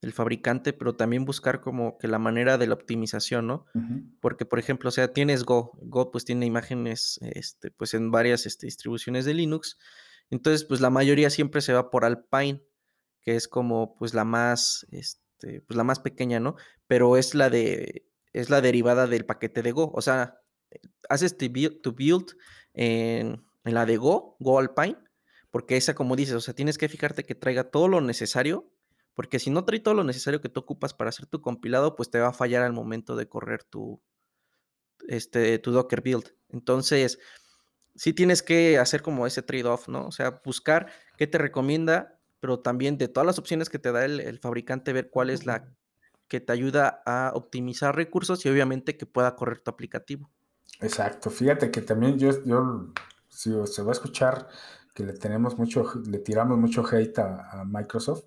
del, 0.00 0.12
fabricante, 0.12 0.72
pero 0.72 0.94
también 0.94 1.24
buscar 1.24 1.60
como 1.60 1.98
que 1.98 2.06
la 2.06 2.20
manera 2.20 2.56
de 2.56 2.68
la 2.68 2.74
optimización, 2.74 3.48
¿no? 3.48 3.66
Porque, 4.20 4.46
por 4.46 4.60
ejemplo, 4.60 4.90
o 4.90 4.92
sea, 4.92 5.12
tienes 5.12 5.42
Go, 5.42 5.72
Go 5.82 6.12
pues 6.12 6.24
tiene 6.24 6.46
imágenes, 6.46 7.18
este, 7.20 7.72
pues 7.72 7.94
en 7.94 8.12
varias 8.12 8.46
este, 8.46 8.68
distribuciones 8.68 9.24
de 9.24 9.34
Linux, 9.34 9.76
entonces, 10.30 10.64
pues 10.64 10.80
la 10.80 10.90
mayoría 10.90 11.30
siempre 11.30 11.62
se 11.62 11.72
va 11.72 11.90
por 11.90 12.04
Alpine, 12.04 12.62
que 13.22 13.34
es 13.34 13.48
como, 13.48 13.96
pues 13.96 14.14
la 14.14 14.24
más, 14.24 14.86
este, 14.92 15.23
pues 15.66 15.76
la 15.76 15.84
más 15.84 16.00
pequeña, 16.00 16.40
¿no? 16.40 16.56
Pero 16.86 17.16
es 17.16 17.34
la 17.34 17.50
de, 17.50 18.06
es 18.32 18.50
la 18.50 18.60
derivada 18.60 19.06
del 19.06 19.26
paquete 19.26 19.62
de 19.62 19.72
Go, 19.72 19.90
o 19.94 20.02
sea, 20.02 20.40
haces 21.08 21.36
tu 21.36 21.92
build, 21.92 22.36
en, 22.74 23.44
la 23.64 23.86
de 23.86 23.96
Go, 23.96 24.36
Go 24.40 24.58
Alpine, 24.58 24.98
porque 25.50 25.76
esa, 25.76 25.94
como 25.94 26.16
dices, 26.16 26.34
o 26.34 26.40
sea, 26.40 26.54
tienes 26.54 26.78
que 26.78 26.88
fijarte 26.88 27.24
que 27.24 27.34
traiga 27.34 27.70
todo 27.70 27.88
lo 27.88 28.00
necesario, 28.00 28.70
porque 29.14 29.38
si 29.38 29.50
no 29.50 29.64
trae 29.64 29.80
todo 29.80 29.94
lo 29.94 30.04
necesario 30.04 30.40
que 30.40 30.48
tú 30.48 30.60
ocupas 30.60 30.92
para 30.92 31.10
hacer 31.10 31.26
tu 31.26 31.40
compilado, 31.40 31.94
pues 31.94 32.10
te 32.10 32.18
va 32.18 32.28
a 32.28 32.32
fallar 32.32 32.62
al 32.62 32.72
momento 32.72 33.14
de 33.14 33.28
correr 33.28 33.62
tu, 33.62 34.02
este, 35.06 35.58
tu 35.60 35.70
Docker 35.70 36.02
build. 36.02 36.34
Entonces, 36.48 37.20
sí 37.94 38.12
tienes 38.12 38.42
que 38.42 38.78
hacer 38.78 39.02
como 39.02 39.26
ese 39.26 39.42
trade-off, 39.42 39.88
¿no? 39.88 40.06
O 40.06 40.12
sea, 40.12 40.40
buscar 40.44 40.92
qué 41.16 41.26
te 41.26 41.38
recomienda, 41.38 42.13
pero 42.44 42.60
también 42.60 42.98
de 42.98 43.08
todas 43.08 43.26
las 43.26 43.38
opciones 43.38 43.70
que 43.70 43.78
te 43.78 43.90
da 43.90 44.04
el, 44.04 44.20
el, 44.20 44.38
fabricante, 44.38 44.92
ver 44.92 45.08
cuál 45.08 45.30
es 45.30 45.46
la 45.46 45.74
que 46.28 46.42
te 46.42 46.52
ayuda 46.52 47.02
a 47.06 47.32
optimizar 47.34 47.96
recursos 47.96 48.44
y 48.44 48.50
obviamente 48.50 48.98
que 48.98 49.06
pueda 49.06 49.34
correr 49.34 49.60
tu 49.60 49.70
aplicativo. 49.70 50.30
Exacto, 50.82 51.30
fíjate 51.30 51.70
que 51.70 51.80
también 51.80 52.18
yo, 52.18 52.44
yo 52.44 52.92
si 53.30 53.50
se 53.64 53.80
va 53.80 53.88
a 53.88 53.92
escuchar 53.92 54.46
que 54.94 55.04
le 55.04 55.14
tenemos 55.14 55.56
mucho, 55.56 55.90
le 56.06 56.18
tiramos 56.18 56.58
mucho 56.58 56.84
hate 56.86 57.18
a, 57.18 57.62
a 57.62 57.64
Microsoft, 57.64 58.24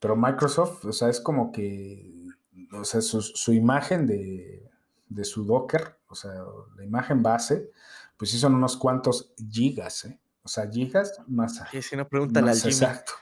pero 0.00 0.16
Microsoft, 0.16 0.86
o 0.86 0.92
sea, 0.94 1.10
es 1.10 1.20
como 1.20 1.52
que, 1.52 2.24
o 2.72 2.84
sea, 2.84 3.02
su, 3.02 3.20
su 3.20 3.52
imagen 3.52 4.06
de, 4.06 4.66
de, 5.10 5.24
su 5.26 5.44
Docker, 5.44 5.98
o 6.08 6.14
sea, 6.14 6.32
la 6.74 6.84
imagen 6.84 7.22
base, 7.22 7.70
pues 8.16 8.30
sí 8.30 8.38
son 8.38 8.54
unos 8.54 8.78
cuantos 8.78 9.34
gigas, 9.50 10.06
¿eh? 10.06 10.18
O 10.46 10.48
sea, 10.48 10.70
gigas 10.70 11.20
más... 11.26 11.60
Sí, 11.72 11.82
si 11.82 11.96
no, 11.96 12.08
pregúntale 12.08 12.46
más, 12.46 12.64
al 12.64 12.70
Jimmy. 12.70 12.86
Exacto. 12.86 13.12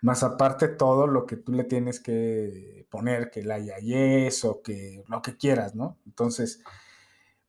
Más 0.00 0.22
aparte 0.22 0.68
todo 0.68 1.06
lo 1.06 1.26
que 1.26 1.36
tú 1.36 1.52
le 1.52 1.64
tienes 1.64 2.00
que 2.00 2.86
poner, 2.88 3.30
que 3.30 3.42
la 3.42 3.58
IIS 3.58 4.46
o 4.46 4.62
que 4.62 5.04
lo 5.06 5.20
que 5.20 5.36
quieras, 5.36 5.74
¿no? 5.74 5.98
Entonces, 6.06 6.62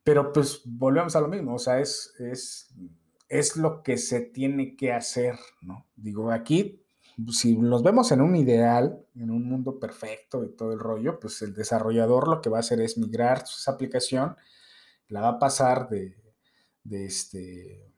pero 0.03 0.34
pues 0.34 0.62
volvemos 0.65 1.15
a 1.15 1.22
lo 1.22 1.30
mismo, 1.30 1.56
o 1.56 1.58
sea, 1.60 1.80
es, 1.80 2.13
es, 2.20 2.75
es 3.30 3.56
lo 3.56 3.82
que 3.82 3.98
se 3.98 4.20
tiene 4.20 4.75
que 4.75 4.92
hacer, 4.92 5.39
¿no? 5.62 5.88
Digo, 5.96 6.30
aquí, 6.30 6.84
si 7.32 7.58
nos 7.58 7.82
vemos 7.82 8.12
en 8.12 8.20
un 8.20 8.36
ideal, 8.36 9.06
en 9.15 9.32
un 9.32 9.46
mundo 9.46 9.80
perfecto 9.80 10.44
y 10.44 10.53
todo 10.53 10.74
el 10.74 10.80
rollo, 10.80 11.18
pues 11.18 11.42
el 11.44 11.53
desarrollador 11.53 12.27
lo 12.27 12.42
que 12.42 12.50
va 12.50 12.58
a 12.58 12.60
hacer 12.60 12.82
es 12.82 12.98
migrar 12.98 13.44
esa 13.44 13.72
aplicación, 13.72 14.36
la 15.08 15.22
va 15.22 15.30
a 15.30 15.39
pasar 15.39 15.88
de, 15.88 16.18
de 16.84 17.06
este 17.06 17.92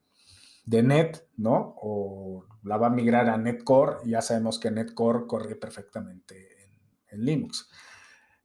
de 0.65 0.83
Net, 0.83 1.27
¿no? 1.37 1.75
O 1.81 2.45
la 2.63 2.77
va 2.77 2.87
a 2.87 2.91
migrar 2.91 3.29
a 3.29 3.37
Netcore 3.37 3.97
y 4.03 4.11
ya 4.11 4.21
sabemos 4.21 4.59
que 4.59 4.71
Netcore 4.71 5.27
corre 5.27 5.55
perfectamente 5.55 6.49
en, 7.11 7.25
Linux. 7.25 7.69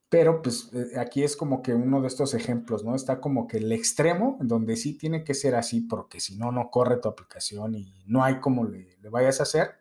Pero 0.09 0.43
pues 0.43 0.71
aquí 0.97 1.25
es 1.25 1.37
como 1.37 1.61
que 1.61 1.75
uno 1.75 2.01
de 2.01 2.07
estos 2.07 2.35
ejemplos, 2.35 2.85
¿no? 2.85 2.95
Está 2.95 3.21
como 3.21 3.49
que 3.49 3.57
el 3.57 3.73
extremo, 3.73 4.39
donde 4.41 4.77
sí 4.77 4.97
tiene 4.97 5.25
que 5.25 5.35
ser 5.35 5.57
así, 5.57 5.81
porque 5.81 6.21
si 6.21 6.37
no, 6.37 6.53
no 6.53 6.71
corre 6.71 6.99
tu 6.99 7.09
aplicación 7.09 7.75
y 7.75 8.05
no 8.07 8.23
hay 8.23 8.39
como 8.39 8.65
le, 8.65 8.97
vayas 9.11 9.41
a 9.41 9.43
hacer. 9.43 9.73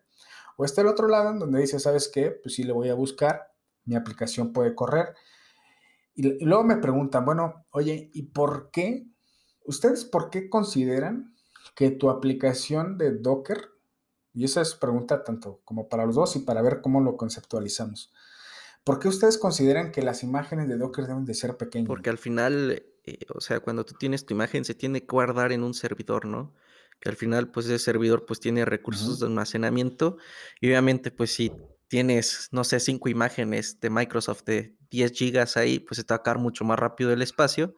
O 0.57 0.65
está 0.65 0.81
el 0.81 0.87
otro 0.87 1.07
lado, 1.07 1.29
en 1.29 1.37
donde 1.37 1.59
dice, 1.59 1.79
¿sabes 1.79 2.09
qué? 2.11 2.31
Pues 2.31 2.55
sí 2.55 2.63
le 2.63 2.73
voy 2.73 2.89
a 2.89 2.95
buscar, 2.95 3.51
mi 3.85 3.95
aplicación 3.95 4.53
puede 4.53 4.73
correr. 4.73 5.13
Y 6.15 6.43
luego 6.43 6.63
me 6.63 6.77
preguntan, 6.77 7.25
bueno, 7.25 7.67
oye, 7.69 8.09
¿y 8.11 8.23
por 8.23 8.71
qué? 8.71 9.07
¿Ustedes 9.65 10.03
por 10.03 10.31
qué 10.31 10.49
consideran 10.49 11.35
que 11.75 11.91
tu 11.91 12.09
aplicación 12.09 12.97
de 12.97 13.11
Docker, 13.11 13.71
y 14.33 14.45
esa 14.45 14.61
es 14.61 14.75
pregunta 14.75 15.23
tanto 15.23 15.61
como 15.65 15.89
para 15.89 16.05
los 16.05 16.15
dos 16.15 16.35
y 16.35 16.39
para 16.39 16.61
ver 16.61 16.81
cómo 16.81 17.01
lo 17.01 17.17
conceptualizamos, 17.17 18.13
¿por 18.83 18.99
qué 18.99 19.07
ustedes 19.07 19.37
consideran 19.37 19.91
que 19.91 20.01
las 20.01 20.23
imágenes 20.23 20.67
de 20.67 20.77
Docker 20.77 21.07
deben 21.07 21.25
de 21.25 21.33
ser 21.33 21.57
pequeñas? 21.57 21.87
Porque 21.87 22.09
al 22.09 22.17
final, 22.17 22.83
eh, 23.05 23.19
o 23.33 23.41
sea, 23.41 23.59
cuando 23.59 23.85
tú 23.85 23.95
tienes 23.99 24.25
tu 24.25 24.33
imagen 24.33 24.65
se 24.65 24.75
tiene 24.75 25.01
que 25.01 25.07
guardar 25.07 25.51
en 25.51 25.63
un 25.63 25.73
servidor, 25.73 26.25
¿no? 26.25 26.53
Que 26.99 27.09
al 27.09 27.15
final, 27.15 27.49
pues 27.51 27.65
ese 27.65 27.79
servidor 27.79 28.25
pues 28.25 28.39
tiene 28.39 28.65
recursos 28.65 29.07
uh 29.07 29.13
-huh. 29.13 29.19
de 29.19 29.25
almacenamiento 29.27 30.17
y 30.59 30.67
obviamente 30.67 31.11
pues 31.11 31.31
si 31.31 31.51
tienes, 31.89 32.49
no 32.51 32.63
sé, 32.63 32.79
cinco 32.79 33.09
imágenes 33.09 33.79
de 33.81 33.89
Microsoft 33.89 34.43
de 34.45 34.77
10 34.91 35.11
gigas 35.11 35.57
ahí, 35.57 35.79
pues 35.79 35.97
se 35.97 36.03
te 36.03 36.13
va 36.13 36.17
a 36.17 36.19
acabar 36.19 36.39
mucho 36.39 36.63
más 36.63 36.79
rápido 36.79 37.11
el 37.11 37.21
espacio. 37.21 37.75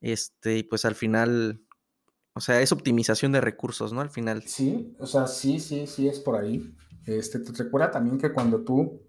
Este, 0.00 0.58
y 0.58 0.62
pues 0.62 0.84
al 0.84 0.94
final, 0.94 1.65
o 2.36 2.40
sea, 2.40 2.60
es 2.60 2.70
optimización 2.70 3.32
de 3.32 3.40
recursos, 3.40 3.94
¿no? 3.94 4.02
Al 4.02 4.10
final. 4.10 4.42
Sí, 4.42 4.94
o 4.98 5.06
sea, 5.06 5.26
sí, 5.26 5.58
sí, 5.58 5.86
sí, 5.86 6.06
es 6.06 6.20
por 6.20 6.36
ahí. 6.36 6.76
Este, 7.06 7.38
te 7.38 7.50
recuerda 7.52 7.90
también 7.90 8.18
que 8.18 8.30
cuando 8.30 8.62
tú 8.62 9.00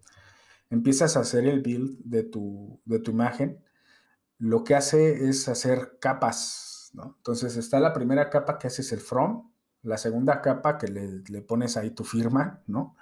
empiezas 0.70 1.18
a 1.18 1.20
hacer 1.20 1.46
el 1.46 1.62
build 1.62 2.00
de 2.06 2.24
tu, 2.24 2.80
de 2.86 3.00
tu 3.00 3.12
imagen, 3.12 3.62
lo 4.38 4.64
que 4.64 4.76
hace 4.76 5.28
es 5.28 5.50
hacer 5.50 5.98
capas, 6.00 6.92
¿no? 6.94 7.16
Entonces 7.18 7.58
está 7.58 7.82
la 7.82 7.92
primera 7.92 8.30
capa 8.30 8.58
que 8.58 8.68
haces 8.68 8.94
el 8.94 9.02
from, 9.02 9.52
la 9.84 9.98
segunda 9.98 10.42
capa 10.42 10.78
que 10.78 10.88
le, 10.88 11.22
le 11.28 11.42
pones 11.42 11.76
ahí 11.76 11.92
tu 11.92 12.06
firma, 12.06 12.64
¿no? 12.66 12.96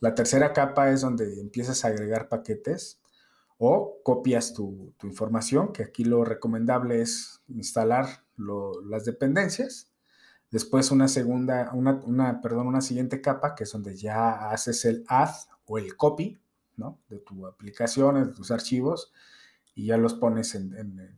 La 0.00 0.14
tercera 0.14 0.52
capa 0.52 0.90
es 0.90 1.00
donde 1.00 1.40
empiezas 1.40 1.86
a 1.86 1.88
agregar 1.88 2.28
paquetes 2.28 3.01
o 3.64 4.00
copias 4.02 4.54
tu, 4.54 4.92
tu, 4.98 5.06
información, 5.06 5.72
que 5.72 5.84
aquí 5.84 6.02
lo 6.02 6.24
recomendable 6.24 7.00
es 7.00 7.42
instalar 7.46 8.24
las 8.36 9.04
dependencias. 9.04 9.92
Después 10.50 10.90
una 10.90 11.06
segunda, 11.06 11.70
una, 11.72 12.00
una, 12.04 12.40
perdón, 12.40 12.66
una 12.66 12.80
siguiente 12.80 13.20
capa, 13.20 13.54
que 13.54 13.62
es 13.62 13.70
donde 13.70 13.94
ya 13.94 14.50
haces 14.50 14.84
el 14.84 15.04
add 15.06 15.30
o 15.64 15.78
el 15.78 15.96
copy, 15.96 16.42
¿no? 16.76 16.98
De 17.08 17.20
tu 17.20 17.46
aplicación, 17.46 18.16
de 18.26 18.32
tus 18.32 18.50
archivos, 18.50 19.12
y 19.76 19.86
ya 19.86 19.96
los 19.96 20.14
pones 20.14 20.56
en, 20.56 20.76
en, 20.76 21.16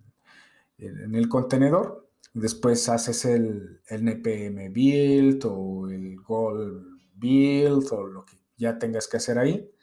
en 0.76 1.14
el 1.14 1.30
contenedor. 1.30 2.10
Después 2.34 2.90
haces 2.90 3.24
el, 3.24 3.80
el, 3.88 4.04
npm 4.04 4.68
build 4.70 5.46
o 5.46 5.88
el 5.88 6.20
goal 6.20 7.00
build 7.14 7.90
o 7.90 8.06
lo 8.06 8.26
que 8.26 8.36
ya 8.58 8.78
tengas 8.78 9.08
que 9.08 9.16
hacer 9.16 9.38
ahí. 9.38 9.74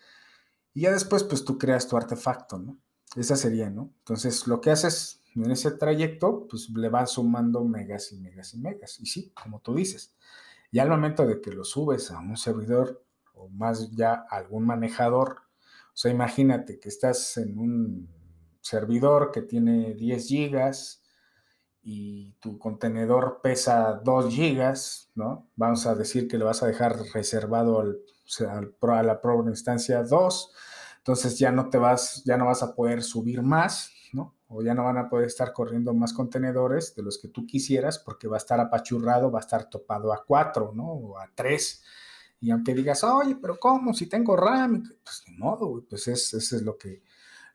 Y 0.73 0.81
ya 0.81 0.91
después, 0.91 1.23
pues 1.23 1.43
tú 1.43 1.57
creas 1.57 1.87
tu 1.87 1.97
artefacto, 1.97 2.59
¿no? 2.59 2.79
Esa 3.15 3.35
sería, 3.35 3.69
¿no? 3.69 3.93
Entonces, 3.99 4.47
lo 4.47 4.61
que 4.61 4.71
haces 4.71 5.21
en 5.35 5.51
ese 5.51 5.71
trayecto, 5.71 6.47
pues 6.47 6.69
le 6.69 6.89
vas 6.89 7.11
sumando 7.11 7.63
megas 7.63 8.11
y 8.11 8.17
megas 8.17 8.53
y 8.53 8.59
megas. 8.59 8.99
Y 8.99 9.05
sí, 9.05 9.31
como 9.31 9.59
tú 9.59 9.75
dices, 9.75 10.15
ya 10.71 10.83
al 10.83 10.89
momento 10.89 11.25
de 11.25 11.41
que 11.41 11.51
lo 11.51 11.63
subes 11.63 12.11
a 12.11 12.19
un 12.19 12.37
servidor 12.37 13.03
o 13.33 13.49
más 13.49 13.91
ya 13.91 14.25
algún 14.29 14.65
manejador, 14.65 15.41
o 15.93 15.97
sea, 15.97 16.11
imagínate 16.11 16.79
que 16.79 16.89
estás 16.89 17.37
en 17.37 17.57
un 17.57 18.09
servidor 18.61 19.31
que 19.31 19.41
tiene 19.41 19.93
10 19.93 20.27
gigas 20.27 21.00
y 21.83 22.33
tu 22.39 22.59
contenedor 22.59 23.39
pesa 23.41 23.99
2 24.03 24.33
gigas, 24.33 25.11
¿no? 25.15 25.49
Vamos 25.55 25.85
a 25.87 25.95
decir 25.95 26.27
que 26.27 26.37
le 26.37 26.43
vas 26.43 26.61
a 26.61 26.67
dejar 26.67 26.97
reservado 27.13 27.79
al, 27.79 27.99
a 28.39 29.03
la 29.03 29.21
prueba 29.21 29.49
instancia 29.49 30.03
2, 30.03 30.53
entonces 30.97 31.39
ya 31.39 31.51
no 31.51 31.69
te 31.69 31.77
vas, 31.77 32.23
ya 32.23 32.37
no 32.37 32.45
vas 32.45 32.61
a 32.61 32.75
poder 32.75 33.01
subir 33.01 33.41
más, 33.41 33.91
¿no? 34.13 34.35
O 34.47 34.61
ya 34.61 34.75
no 34.75 34.83
van 34.83 34.97
a 34.97 35.09
poder 35.09 35.27
estar 35.27 35.53
corriendo 35.53 35.93
más 35.93 36.13
contenedores 36.13 36.93
de 36.95 37.01
los 37.01 37.19
que 37.19 37.29
tú 37.29 37.47
quisieras 37.47 37.97
porque 37.97 38.27
va 38.27 38.35
a 38.35 38.37
estar 38.37 38.59
apachurrado, 38.59 39.31
va 39.31 39.39
a 39.39 39.41
estar 39.41 39.69
topado 39.69 40.13
a 40.13 40.23
4, 40.23 40.73
¿no? 40.75 40.85
O 40.85 41.17
a 41.17 41.29
3. 41.33 41.83
Y 42.41 42.51
aunque 42.51 42.73
digas, 42.73 43.03
oye, 43.03 43.35
pero 43.41 43.57
¿cómo? 43.59 43.93
Si 43.93 44.07
tengo 44.07 44.35
RAM, 44.35 44.83
pues 45.03 45.23
de 45.25 45.31
modo, 45.37 45.83
pues 45.89 46.07
es, 46.07 46.33
eso 46.33 46.55
es 46.55 46.61
lo 46.61 46.77
que, 46.77 47.01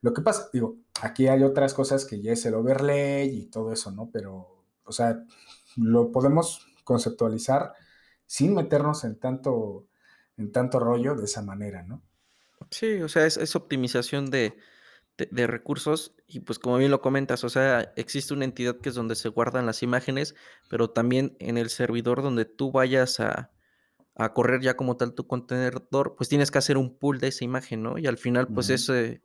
lo 0.03 0.13
que 0.13 0.23
pasa. 0.23 0.49
Digo, 0.53 0.77
aquí 1.03 1.29
hay 1.29 1.43
otras 1.43 1.75
cosas 1.75 2.05
que 2.05 2.21
ya 2.21 2.33
es 2.33 2.45
el 2.47 2.55
overlay 2.55 3.29
y 3.29 3.47
todo 3.47 3.73
eso, 3.73 3.91
¿no? 3.91 4.11
Pero, 4.13 4.65
o 4.85 4.93
sea, 4.93 5.23
lo 5.77 6.13
podemos 6.13 6.67
conceptualizar 6.85 7.73
sin 8.27 8.55
meternos 8.55 9.05
en 9.05 9.19
tanto, 9.19 9.87
en 10.37 10.53
tanto 10.53 10.79
rollo 10.79 11.15
de 11.15 11.25
esa 11.25 11.43
manera, 11.43 11.83
¿no? 11.83 12.03
Sí, 12.71 13.01
o 13.03 13.09
sea, 13.09 13.27
es, 13.27 13.37
es 13.37 13.55
optimización 13.55 14.31
de, 14.31 14.57
de, 15.19 15.29
de, 15.31 15.47
recursos 15.47 16.15
y 16.27 16.41
pues 16.41 16.59
como 16.59 16.79
bien 16.79 16.91
lo 16.91 17.01
comentas, 17.01 17.45
o 17.45 17.49
sea, 17.49 17.93
existe 17.97 18.35
una 18.35 18.45
entidad 18.45 18.79
que 18.79 18.89
es 18.89 18.95
donde 18.95 19.15
se 19.15 19.29
guardan 19.29 19.67
las 19.67 19.83
imágenes, 19.83 20.35
pero 20.69 20.91
también 20.91 21.37
en 21.39 21.59
el 21.59 21.71
servidor 21.71 22.23
donde 22.23 22.45
tú 22.45 22.73
vayas 22.73 23.21
a, 23.21 23.53
a 24.17 24.33
correr 24.33 24.63
ya 24.63 24.77
como 24.77 24.97
tal 24.97 25.13
tu 25.13 25.27
contenedor, 25.27 26.17
pues 26.17 26.29
tienes 26.29 26.51
que 26.51 26.59
hacer 26.59 26.79
un 26.79 26.97
pool 26.97 27.21
de 27.21 27.29
esa 27.29 27.45
imagen, 27.45 27.83
¿no? 27.83 27.99
Y 27.99 28.07
al 28.07 28.17
final, 28.17 28.49
pues 28.49 28.71
ese, 28.71 29.21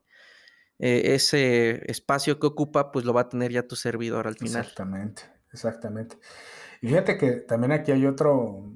eh, 0.82 1.14
ese 1.16 1.90
espacio 1.90 2.40
que 2.40 2.48
ocupa, 2.48 2.92
pues 2.92 3.06
lo 3.06 3.14
va 3.14 3.22
a 3.22 3.30
tener 3.30 3.52
ya 3.52 3.68
tu 3.68 3.76
servidor 3.76 4.28
al 4.28 4.36
final. 4.36 4.62
Exactamente, 4.62 5.22
exactamente. 5.54 6.18
Y 6.82 6.88
fíjate 6.88 7.18
que 7.18 7.32
también 7.34 7.72
aquí 7.72 7.92
hay 7.92 8.06
otro, 8.08 8.74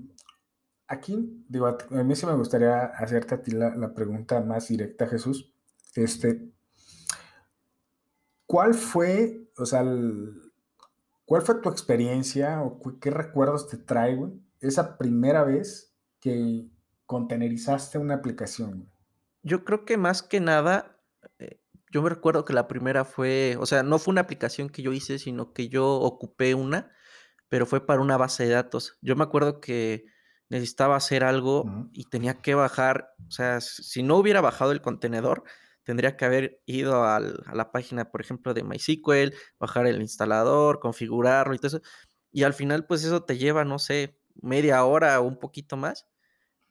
aquí, 0.87 1.43
digo, 1.49 1.65
a 1.67 2.03
mí 2.03 2.15
sí 2.15 2.25
me 2.27 2.33
gustaría 2.35 2.85
hacerte 2.85 3.35
a 3.35 3.41
ti 3.41 3.51
la, 3.51 3.75
la 3.75 3.93
pregunta 3.93 4.39
más 4.41 4.67
directa, 4.67 5.07
Jesús. 5.07 5.51
Este, 5.95 6.51
¿cuál 8.45 8.73
fue, 8.73 9.49
o 9.57 9.65
sea, 9.65 9.81
el- 9.81 10.41
cuál 11.25 11.41
fue 11.41 11.55
tu 11.55 11.69
experiencia 11.69 12.61
o 12.61 12.77
cu- 12.79 12.99
qué 12.99 13.09
recuerdos 13.09 13.67
te 13.67 13.77
trae, 13.77 14.15
güey, 14.15 14.33
esa 14.61 14.97
primera 14.97 15.43
vez 15.43 15.93
que 16.19 16.67
contenerizaste 17.05 17.97
una 17.97 18.15
aplicación? 18.15 18.89
Yo 19.43 19.63
creo 19.63 19.85
que 19.85 19.97
más 19.97 20.21
que 20.23 20.39
nada, 20.39 20.94
yo 21.95 22.01
me 22.01 22.09
recuerdo 22.09 22.43
que 22.43 22.51
la 22.51 22.67
primera 22.67 23.05
fue, 23.05 23.55
o 23.57 23.65
sea, 23.65 23.81
no 23.81 23.99
fue 23.99 24.11
una 24.11 24.19
aplicación 24.21 24.69
que 24.69 24.81
yo 24.81 24.91
hice, 24.91 25.17
sino 25.17 25.53
que 25.53 25.69
yo 25.69 25.87
ocupé 25.95 26.53
una, 26.53 26.91
pero 27.47 27.65
fue 27.65 27.85
para 27.85 28.01
una 28.01 28.17
base 28.17 28.43
de 28.45 28.49
datos. 28.49 28.97
Yo 29.01 29.15
me 29.15 29.23
acuerdo 29.23 29.61
que 29.61 30.03
necesitaba 30.49 30.97
hacer 30.97 31.23
algo 31.23 31.63
y 31.93 32.03
tenía 32.09 32.41
que 32.41 32.53
bajar, 32.53 33.13
o 33.29 33.31
sea, 33.31 33.61
si 33.61 34.03
no 34.03 34.17
hubiera 34.17 34.41
bajado 34.41 34.73
el 34.73 34.81
contenedor, 34.81 35.45
tendría 35.83 36.17
que 36.17 36.25
haber 36.25 36.61
ido 36.65 37.05
al- 37.05 37.41
a 37.45 37.55
la 37.55 37.71
página, 37.71 38.11
por 38.11 38.19
ejemplo, 38.19 38.53
de 38.53 38.63
MySQL, 38.63 39.33
bajar 39.57 39.87
el 39.87 40.01
instalador, 40.01 40.81
configurarlo 40.81 41.55
y 41.55 41.59
todo 41.59 41.77
eso. 41.77 41.81
Y 42.33 42.43
al 42.43 42.53
final, 42.53 42.85
pues 42.87 43.05
eso 43.05 43.23
te 43.23 43.37
lleva, 43.37 43.63
no 43.63 43.79
sé, 43.79 44.19
media 44.41 44.83
hora 44.83 45.21
o 45.21 45.23
un 45.23 45.39
poquito 45.39 45.77
más. 45.77 46.07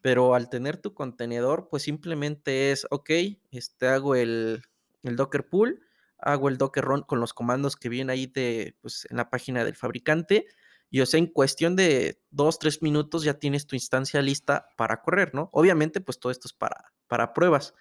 Pero 0.01 0.35
al 0.35 0.49
tener 0.49 0.77
tu 0.77 0.93
contenedor, 0.93 1.67
pues 1.69 1.83
simplemente 1.83 2.71
es, 2.71 2.85
ok, 2.91 3.09
este, 3.51 3.87
hago 3.87 4.15
el, 4.15 4.61
el 5.07 5.15
Docker 5.15 5.47
pool, 5.47 5.81
hago 6.17 6.49
el 6.49 6.57
Docker 6.57 6.83
run 6.83 7.01
con 7.01 7.19
los 7.19 7.33
comandos 7.33 7.75
que 7.75 7.89
vienen 7.89 8.09
ahí 8.09 8.27
de, 8.27 8.77
pues, 8.81 9.07
en 9.09 9.17
la 9.17 9.29
página 9.29 9.63
del 9.63 9.75
fabricante. 9.75 10.45
Y 10.89 11.01
o 11.01 11.05
sea, 11.05 11.17
en 11.17 11.27
cuestión 11.27 11.75
de 11.75 12.21
dos, 12.29 12.59
tres 12.59 12.81
minutos 12.81 13.23
ya 13.23 13.35
tienes 13.35 13.67
tu 13.67 13.75
instancia 13.75 14.21
lista 14.21 14.69
para 14.77 15.01
correr, 15.01 15.33
¿no? 15.33 15.49
Obviamente, 15.51 15.99
pues 15.99 16.19
todo 16.19 16.31
esto 16.31 16.47
es 16.47 16.53
para, 16.53 16.93
para 17.07 17.33
pruebas. 17.33 17.73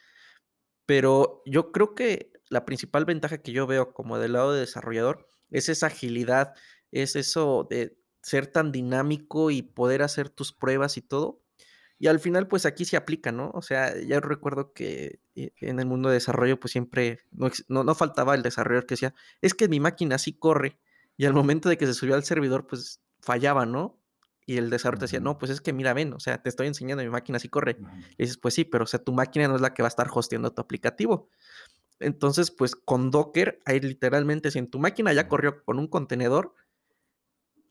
Pero 0.86 1.42
yo 1.46 1.72
creo 1.72 1.94
que 1.94 2.32
la 2.48 2.64
principal 2.64 3.04
ventaja 3.04 3.38
que 3.38 3.52
yo 3.52 3.66
veo 3.66 3.92
como 3.92 4.18
del 4.18 4.32
lado 4.32 4.52
de 4.52 4.60
desarrollador 4.60 5.26
es 5.50 5.68
esa 5.68 5.86
agilidad, 5.86 6.54
es 6.90 7.16
eso 7.16 7.66
de 7.68 7.96
ser 8.22 8.46
tan 8.46 8.72
dinámico 8.72 9.50
y 9.50 9.62
poder 9.62 10.02
hacer 10.02 10.30
tus 10.30 10.52
pruebas 10.52 10.96
y 10.96 11.02
todo. 11.02 11.43
Y 12.04 12.06
al 12.06 12.20
final, 12.20 12.46
pues 12.48 12.66
aquí 12.66 12.84
se 12.84 12.98
aplica, 12.98 13.32
¿no? 13.32 13.50
O 13.54 13.62
sea, 13.62 13.98
ya 13.98 14.20
recuerdo 14.20 14.74
que 14.74 15.20
eh, 15.36 15.52
en 15.56 15.80
el 15.80 15.86
mundo 15.86 16.10
de 16.10 16.16
desarrollo, 16.16 16.60
pues 16.60 16.72
siempre 16.72 17.20
no, 17.32 17.48
no, 17.68 17.82
no 17.82 17.94
faltaba 17.94 18.34
el 18.34 18.42
desarrollador 18.42 18.84
que 18.84 18.92
decía, 18.92 19.14
es 19.40 19.54
que 19.54 19.68
mi 19.68 19.80
máquina 19.80 20.18
sí 20.18 20.34
corre. 20.34 20.78
Y 21.16 21.24
al 21.24 21.32
momento 21.32 21.70
de 21.70 21.78
que 21.78 21.86
se 21.86 21.94
subió 21.94 22.14
al 22.14 22.22
servidor, 22.22 22.66
pues 22.66 23.00
fallaba, 23.20 23.64
¿no? 23.64 23.98
Y 24.44 24.58
el 24.58 24.68
desarrollador 24.68 24.98
te 24.98 25.04
decía, 25.06 25.20
no, 25.20 25.38
pues 25.38 25.50
es 25.50 25.62
que 25.62 25.72
mira, 25.72 25.94
ven, 25.94 26.12
o 26.12 26.20
sea, 26.20 26.42
te 26.42 26.50
estoy 26.50 26.66
enseñando 26.66 27.02
mi 27.02 27.08
máquina 27.08 27.38
sí 27.38 27.48
corre. 27.48 27.78
Y 28.18 28.24
dices, 28.24 28.36
pues 28.36 28.52
sí, 28.52 28.66
pero 28.66 28.84
o 28.84 28.86
sea, 28.86 29.02
tu 29.02 29.14
máquina 29.14 29.48
no 29.48 29.54
es 29.54 29.62
la 29.62 29.72
que 29.72 29.82
va 29.82 29.86
a 29.86 29.88
estar 29.88 30.08
hosteando 30.12 30.52
tu 30.52 30.60
aplicativo. 30.60 31.30
Entonces, 32.00 32.50
pues 32.50 32.76
con 32.76 33.10
Docker, 33.10 33.62
ahí 33.64 33.80
literalmente, 33.80 34.50
si 34.50 34.58
en 34.58 34.68
tu 34.68 34.78
máquina 34.78 35.14
ya 35.14 35.26
corrió 35.26 35.64
con 35.64 35.78
un 35.78 35.86
contenedor, 35.88 36.54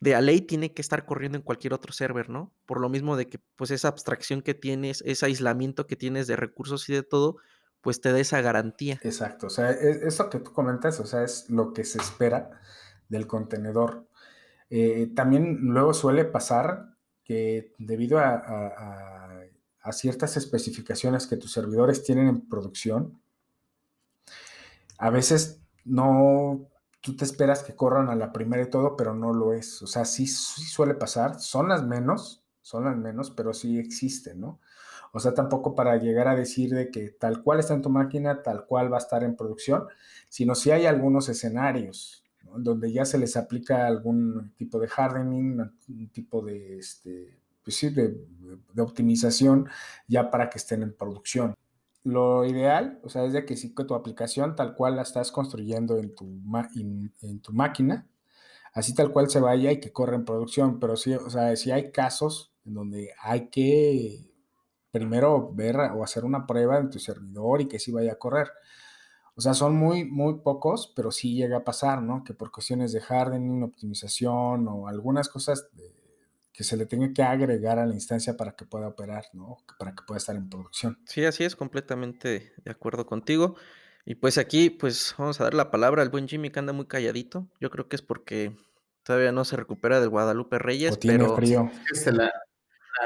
de 0.03 0.15
a 0.15 0.19
ley 0.22 0.41
tiene 0.41 0.74
que 0.74 0.81
estar 0.81 1.05
corriendo 1.05 1.38
en 1.38 1.43
cualquier 1.43 1.74
otro 1.74 1.93
server, 1.93 2.29
¿no? 2.29 2.51
Por 2.65 2.81
lo 2.81 2.89
mismo 2.89 3.15
de 3.15 3.29
que, 3.29 3.39
pues, 3.55 3.72
esa 3.72 3.88
abstracción 3.88 4.41
que 4.41 4.53
tienes, 4.53 5.01
ese 5.05 5.25
aislamiento 5.27 5.88
que 5.88 5.95
tienes 5.95 6.27
de 6.27 6.36
recursos 6.36 6.89
y 6.89 6.93
de 6.93 7.03
todo, 7.03 7.38
pues 7.79 8.01
te 8.01 8.12
da 8.12 8.19
esa 8.19 8.41
garantía. 8.41 9.00
Exacto, 9.01 9.48
o 9.48 9.50
sea, 9.50 9.72
es- 9.72 10.01
eso 10.01 10.29
que 10.29 10.39
tú 10.39 10.51
comentas, 10.51 11.00
o 11.00 11.05
sea, 11.05 11.24
es 11.24 11.50
lo 11.50 11.72
que 11.72 11.86
se 11.86 12.00
espera 12.00 12.50
del 13.07 13.27
contenedor. 13.27 14.05
Eh, 14.70 15.09
también 15.16 15.59
luego 15.61 15.94
suele 15.94 16.25
pasar 16.25 16.98
que 17.24 17.72
debido 17.77 18.20
a 18.20 19.39
ciertas 19.94 20.35
especificaciones 20.35 21.27
que 21.27 21.37
tus 21.37 21.53
servidores 21.53 22.03
tienen 22.03 22.27
en 22.27 22.50
producción, 22.50 23.22
a 24.98 25.09
veces 25.09 25.61
no, 25.85 26.68
tú 27.03 27.18
te 27.18 27.25
esperas 27.25 27.63
que 27.63 27.75
corran 27.75 28.09
a 28.09 28.16
la 28.16 28.31
primera 28.31 28.63
y 28.63 28.70
todo, 28.70 28.96
pero 28.96 29.13
no 29.13 29.33
lo 29.33 29.53
es. 29.53 29.81
O 29.83 29.87
sea, 29.87 30.05
sí, 30.05 30.25
sí 30.25 30.63
suele 30.63 30.96
pasar, 30.96 31.37
son 31.39 31.68
las 31.68 31.85
menos, 31.85 32.46
son 32.61 32.85
las 32.85 32.96
menos, 32.96 33.29
pero 33.29 33.53
sí 33.53 33.77
existen, 33.77 34.39
¿no? 34.39 34.61
O 35.11 35.20
sea, 35.20 35.33
tampoco 35.33 35.75
para 35.75 35.98
llegar 35.98 36.29
a 36.29 36.35
decir 36.35 36.72
de 36.74 36.89
que 36.92 37.09
tal 37.09 37.44
cual 37.44 37.59
está 37.59 37.74
en 37.74 37.81
tu 37.81 37.89
máquina, 37.89 38.42
tal 38.42 38.66
cual 38.66 38.92
va 38.92 38.98
a 38.98 39.01
estar 39.01 39.24
en 39.24 39.35
producción, 39.35 39.85
sino 40.29 40.55
si 40.55 40.72
hay 40.72 40.85
algunos 40.85 41.27
escenarios 41.27 42.24
donde 42.55 42.92
ya 42.92 43.03
se 43.03 43.18
les 43.18 43.35
aplica 43.35 43.85
algún 43.85 44.53
tipo 44.55 44.79
de 44.79 44.87
hardening, 44.87 45.59
un 45.89 46.09
tipo 46.09 46.42
de, 46.42 46.77
este, 46.77 47.37
pues 47.63 47.81
de 47.94 48.81
optimización 48.81 49.68
ya 50.07 50.31
para 50.31 50.50
que 50.50 50.57
estén 50.57 50.83
en 50.83 50.94
producción. 50.94 51.53
Lo 52.03 52.44
ideal, 52.46 53.00
o 53.03 53.09
sea, 53.09 53.24
es 53.25 53.31
de 53.33 53.46
que 53.46 53.55
que 53.55 53.83
tu 53.85 53.96
aplicación 53.96 54.55
tal 54.55 54.75
cual 54.75 54.98
la 54.98 55.03
estás 55.03 55.31
construyendo 55.31 55.98
en 55.98 56.13
tu, 56.16 56.25
en, 56.75 57.39
tu 57.42 57.53
máquina, 57.53 58.07
así 58.74 58.94
tal 58.96 59.11
cual 59.11 59.29
se 59.29 59.39
vaya 59.42 59.72
y 59.72 59.79
que 59.81 59.94
corra 59.94 60.16
en 60.16 60.25
producción, 60.25 60.79
pero 60.79 60.98
sí, 60.98 61.13
o 61.16 61.29
sea, 61.29 61.55
sí 61.57 61.72
hay 61.72 61.92
casos 61.92 62.53
en 62.66 62.75
donde 62.75 63.11
hay 63.22 63.50
que 63.50 64.31
primero 64.92 65.51
ver 65.53 65.77
o 65.77 66.03
hacer 66.03 66.25
una 66.25 66.48
prueba 66.48 66.79
en 66.79 66.89
tu 66.92 67.00
servidor 67.00 67.61
y 67.61 67.68
que 67.68 67.79
sí 67.79 67.92
vaya 67.92 68.13
a 68.13 68.20
correr. 68.20 68.50
O 69.35 69.42
sea, 69.42 69.53
son 69.53 69.75
muy, 69.75 70.05
muy 70.05 70.35
pocos, 70.42 70.94
pero 70.96 71.11
sí 71.11 71.35
llega 71.35 71.57
a 71.57 71.63
pasar, 71.63 72.01
¿no? 72.03 72.24
Que 72.24 72.33
por 72.33 72.51
cuestiones 72.51 72.92
de 72.94 73.01
hardening, 73.01 73.63
optimización 73.63 74.68
o 74.68 74.87
algunas 74.87 75.29
cosas 75.29 75.70
de- 75.74 75.94
que 76.53 76.63
se 76.63 76.77
le 76.77 76.85
tenga 76.85 77.11
que 77.11 77.24
agregar 77.24 77.79
a 77.79 77.85
la 77.85 77.96
instancia 77.96 78.37
para 78.37 78.55
que 78.55 78.66
pueda 78.66 78.87
operar, 78.87 79.25
¿no? 79.33 79.57
Para 79.79 79.96
que 79.96 80.03
pueda 80.05 80.20
estar 80.20 80.35
en 80.35 80.50
producción. 80.50 81.00
Sí, 81.05 81.25
así 81.25 81.44
es, 81.44 81.55
completamente 81.55 82.53
de 82.63 82.72
acuerdo 82.72 83.07
contigo. 83.07 83.55
Y 84.05 84.16
pues 84.16 84.37
aquí, 84.37 84.70
pues 84.70 85.16
vamos 85.18 85.42
a 85.42 85.46
dar 85.46 85.55
la 85.55 85.72
palabra 85.72 86.03
al 86.03 86.09
buen 86.09 86.27
Jimmy 86.27 86.51
que 86.51 86.59
anda 86.59 86.72
muy 86.72 86.85
calladito. 86.85 87.48
Yo 87.59 87.72
creo 87.72 87.87
que 87.87 87.96
es 87.96 88.03
porque 88.03 88.55
todavía 89.01 89.31
no 89.31 89.46
se 89.46 89.55
recupera 89.55 90.00
del 90.00 90.09
Guadalupe 90.09 90.57
O 90.57 90.59
Reyes, 90.59 91.00
tiene 91.00 91.20
pero, 91.20 91.35
frío. 91.35 91.72
La, 92.05 92.11
la, 92.11 92.31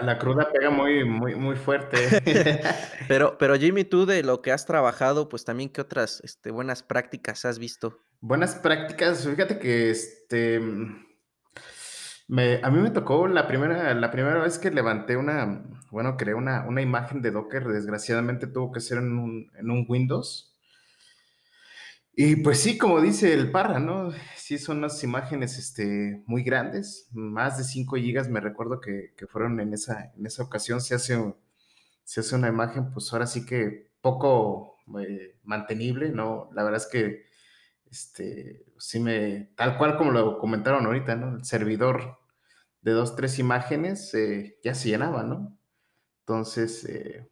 la 0.01 0.19
cruda 0.19 0.51
pega 0.51 0.69
muy, 0.69 1.05
muy, 1.05 1.35
muy 1.35 1.55
fuerte. 1.55 1.97
pero, 3.07 3.37
pero 3.37 3.55
Jimmy, 3.55 3.85
tú 3.85 4.05
de 4.05 4.23
lo 4.23 4.41
que 4.41 4.51
has 4.51 4.65
trabajado, 4.65 5.29
pues 5.29 5.45
también 5.45 5.69
qué 5.69 5.79
otras 5.79 6.19
este, 6.21 6.51
buenas 6.51 6.83
prácticas 6.83 7.45
has 7.45 7.59
visto. 7.59 8.03
Buenas 8.19 8.55
prácticas. 8.55 9.25
Fíjate 9.25 9.57
que 9.57 9.91
este. 9.91 10.59
Me, 12.27 12.59
a 12.61 12.69
mí 12.69 12.79
me 12.79 12.91
tocó 12.91 13.27
la 13.27 13.47
primera, 13.47 13.93
la 13.93 14.11
primera 14.11 14.39
vez 14.39 14.59
que 14.59 14.69
levanté 14.69 15.15
una, 15.15 15.63
bueno, 15.91 16.17
creé 16.17 16.35
una, 16.35 16.65
una 16.67 16.81
imagen 16.81 17.21
de 17.21 17.31
Docker, 17.31 17.67
desgraciadamente 17.67 18.47
tuvo 18.47 18.71
que 18.71 18.81
ser 18.81 18.97
en 18.97 19.17
un, 19.17 19.51
en 19.57 19.71
un 19.71 19.85
Windows. 19.87 20.53
Y 22.19 22.37
pues 22.37 22.59
sí, 22.59 22.77
como 22.77 22.99
dice 22.99 23.31
el 23.33 23.51
Parra, 23.51 23.79
¿no? 23.79 24.11
Sí, 24.35 24.57
son 24.57 24.79
unas 24.79 25.03
imágenes 25.03 25.57
este, 25.59 26.23
muy 26.25 26.43
grandes, 26.43 27.07
más 27.11 27.57
de 27.59 27.63
5 27.63 27.95
gigas, 27.97 28.27
me 28.27 28.39
recuerdo 28.39 28.81
que, 28.81 29.13
que 29.15 29.27
fueron 29.27 29.59
en 29.59 29.73
esa, 29.73 30.11
en 30.17 30.25
esa 30.25 30.43
ocasión, 30.43 30.81
se 30.81 30.95
hace, 30.95 31.35
se 32.03 32.21
hace 32.21 32.35
una 32.35 32.47
imagen, 32.49 32.91
pues 32.91 33.13
ahora 33.13 33.27
sí 33.27 33.45
que 33.45 33.91
poco 34.01 34.77
eh, 34.99 35.37
mantenible, 35.43 36.09
¿no? 36.09 36.49
La 36.53 36.63
verdad 36.63 36.81
es 36.81 36.87
que, 36.87 37.25
este, 37.91 38.65
me, 38.99 39.51
tal 39.55 39.77
cual 39.77 39.97
como 39.97 40.11
lo 40.11 40.39
comentaron 40.39 40.85
ahorita, 40.85 41.15
¿no? 41.15 41.37
El 41.37 41.45
servidor 41.45 42.19
de 42.81 42.91
dos, 42.93 43.15
tres 43.15 43.39
imágenes 43.39 44.13
eh, 44.15 44.59
ya 44.63 44.75
se 44.75 44.89
llenaba, 44.89 45.23
¿no? 45.23 45.57
Entonces, 46.21 46.85
eh, 46.85 47.29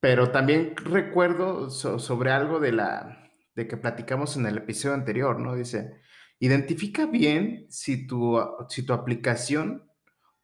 pero 0.00 0.30
también 0.32 0.74
recuerdo 0.76 1.70
so- 1.70 1.98
sobre 1.98 2.30
algo 2.30 2.60
de 2.60 2.72
la 2.72 3.16
de 3.54 3.66
que 3.68 3.76
platicamos 3.76 4.36
en 4.36 4.46
el 4.46 4.58
episodio 4.58 4.94
anterior, 4.94 5.38
¿no? 5.40 5.56
Dice, 5.56 6.00
identifica 6.38 7.06
bien 7.06 7.66
si 7.68 8.06
tu, 8.06 8.38
si 8.68 8.84
tu 8.86 8.92
aplicación 8.92 9.90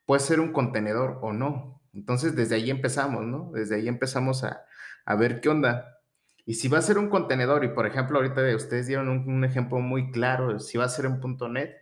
puede 0.06 0.20
ser 0.20 0.40
un 0.40 0.52
contenedor 0.52 1.20
o 1.22 1.32
no. 1.32 1.82
Entonces, 1.94 2.36
desde 2.36 2.56
ahí 2.56 2.70
empezamos, 2.70 3.24
¿no? 3.26 3.52
Desde 3.54 3.76
ahí 3.76 3.88
empezamos 3.88 4.44
a, 4.44 4.64
a 5.06 5.16
ver 5.16 5.40
qué 5.40 5.50
onda. 5.50 5.95
Y 6.46 6.54
si 6.54 6.68
va 6.68 6.78
a 6.78 6.82
ser 6.82 6.96
un 6.96 7.10
contenedor, 7.10 7.64
y 7.64 7.68
por 7.68 7.86
ejemplo, 7.86 8.18
ahorita 8.18 8.56
ustedes 8.56 8.86
dieron 8.86 9.08
un, 9.08 9.44
ejemplo 9.44 9.80
muy 9.80 10.10
claro, 10.12 10.58
si 10.60 10.78
va 10.78 10.84
a 10.84 10.88
ser 10.88 11.06
un 11.06 11.20
.NET, 11.52 11.76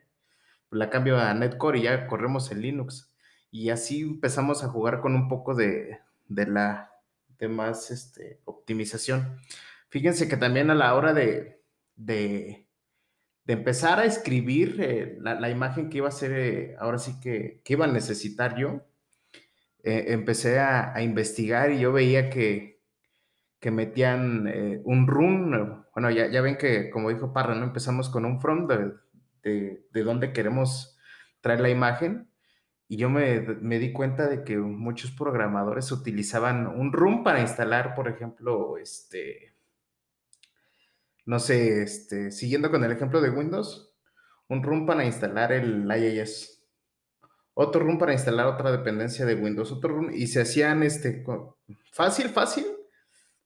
la 0.71 0.91
cambio 0.91 1.19
a 1.19 1.33
Netcore 1.35 1.79
y 1.79 1.83
ya 1.83 2.07
corremos 2.07 2.51
en 2.51 2.63
Linux. 2.63 3.15
Y 3.51 3.71
así 3.71 4.01
empezamos 4.01 4.65
a 4.65 4.69
jugar 4.69 5.01
con 5.01 5.15
un 5.15 5.29
poco 5.29 5.55
de, 5.55 6.01
de 6.27 6.47
la 6.47 6.91
de 7.39 7.49
más 7.49 7.91
este, 7.91 8.41
optimización. 8.47 9.39
Fíjense 9.91 10.29
que 10.29 10.37
también 10.37 10.71
a 10.71 10.75
la 10.75 10.95
hora 10.95 11.13
de, 11.13 11.61
de, 11.95 12.67
de 13.45 13.53
empezar 13.53 14.01
a 14.01 14.07
escribir 14.07 14.77
eh, 14.81 15.19
la, 15.21 15.39
la, 15.39 15.51
imagen 15.51 15.91
que 15.91 15.99
iba 15.99 16.09
a 16.09 16.13
ser, 16.13 16.33
eh, 16.33 16.77
ahora 16.81 16.99
sí 16.99 17.21
que, 17.21 17.61
que 17.65 17.75
iba 17.75 17.85
a 17.85 17.93
necesitar 17.93 18.57
yo, 18.57 18.83
eh, 19.85 20.07
empecé 20.15 20.59
a, 20.61 21.01
investigar 21.03 21.71
y 21.71 21.79
yo 21.79 21.93
veía 21.93 22.31
que, 22.31 22.74
que 23.65 23.71
metían 23.71 24.47
eh, 24.47 24.83
un 24.85 25.07
run, 25.07 25.87
bueno, 25.95 26.11
ya, 26.11 26.27
ya 26.27 26.43
ven 26.43 26.59
que, 26.59 26.91
como 26.91 27.09
dijo 27.09 27.33
Parra, 27.33 27.55
¿no? 27.55 27.65
Empezamos 27.65 28.11
con 28.11 28.27
un 28.27 28.39
front 28.39 28.71
de, 28.71 28.93
de, 29.43 29.87
de 29.91 30.03
dónde 30.03 30.35
queremos 30.35 30.99
traer 31.41 31.61
la 31.61 31.71
imagen. 31.71 32.29
Y 32.89 32.99
yo 32.99 33.09
me, 33.09 33.41
me, 33.41 33.79
di 33.79 33.91
cuenta 33.91 34.29
de 34.29 34.45
que 34.45 34.59
muchos 34.59 35.13
programadores 35.13 35.91
utilizaban 35.93 36.67
un 36.67 36.93
room 36.93 37.25
para 37.25 37.41
instalar, 37.41 37.95
por 37.95 38.07
ejemplo, 38.07 38.77
este, 38.77 39.55
no 41.25 41.39
sé, 41.39 41.83
este, 41.83 42.33
siguiendo 42.33 42.71
con 42.71 42.85
el 42.85 42.93
ejemplo 42.93 43.23
de 43.23 43.31
Windows, 43.31 43.97
un 44.47 44.63
room 44.63 44.85
para 44.85 45.07
instalar 45.07 45.53
el 45.53 45.91
IIS, 45.91 46.69
otro 47.55 47.83
room 47.83 47.97
para 47.97 48.13
instalar 48.13 48.47
otra 48.47 48.71
dependencia 48.71 49.25
de 49.25 49.37
Windows, 49.37 49.73
otro 49.73 49.89
room, 49.89 50.11
y 50.13 50.27
se 50.27 50.43
hacían, 50.43 50.83
este, 50.83 51.25
fácil, 51.93 52.29
fácil, 52.29 52.67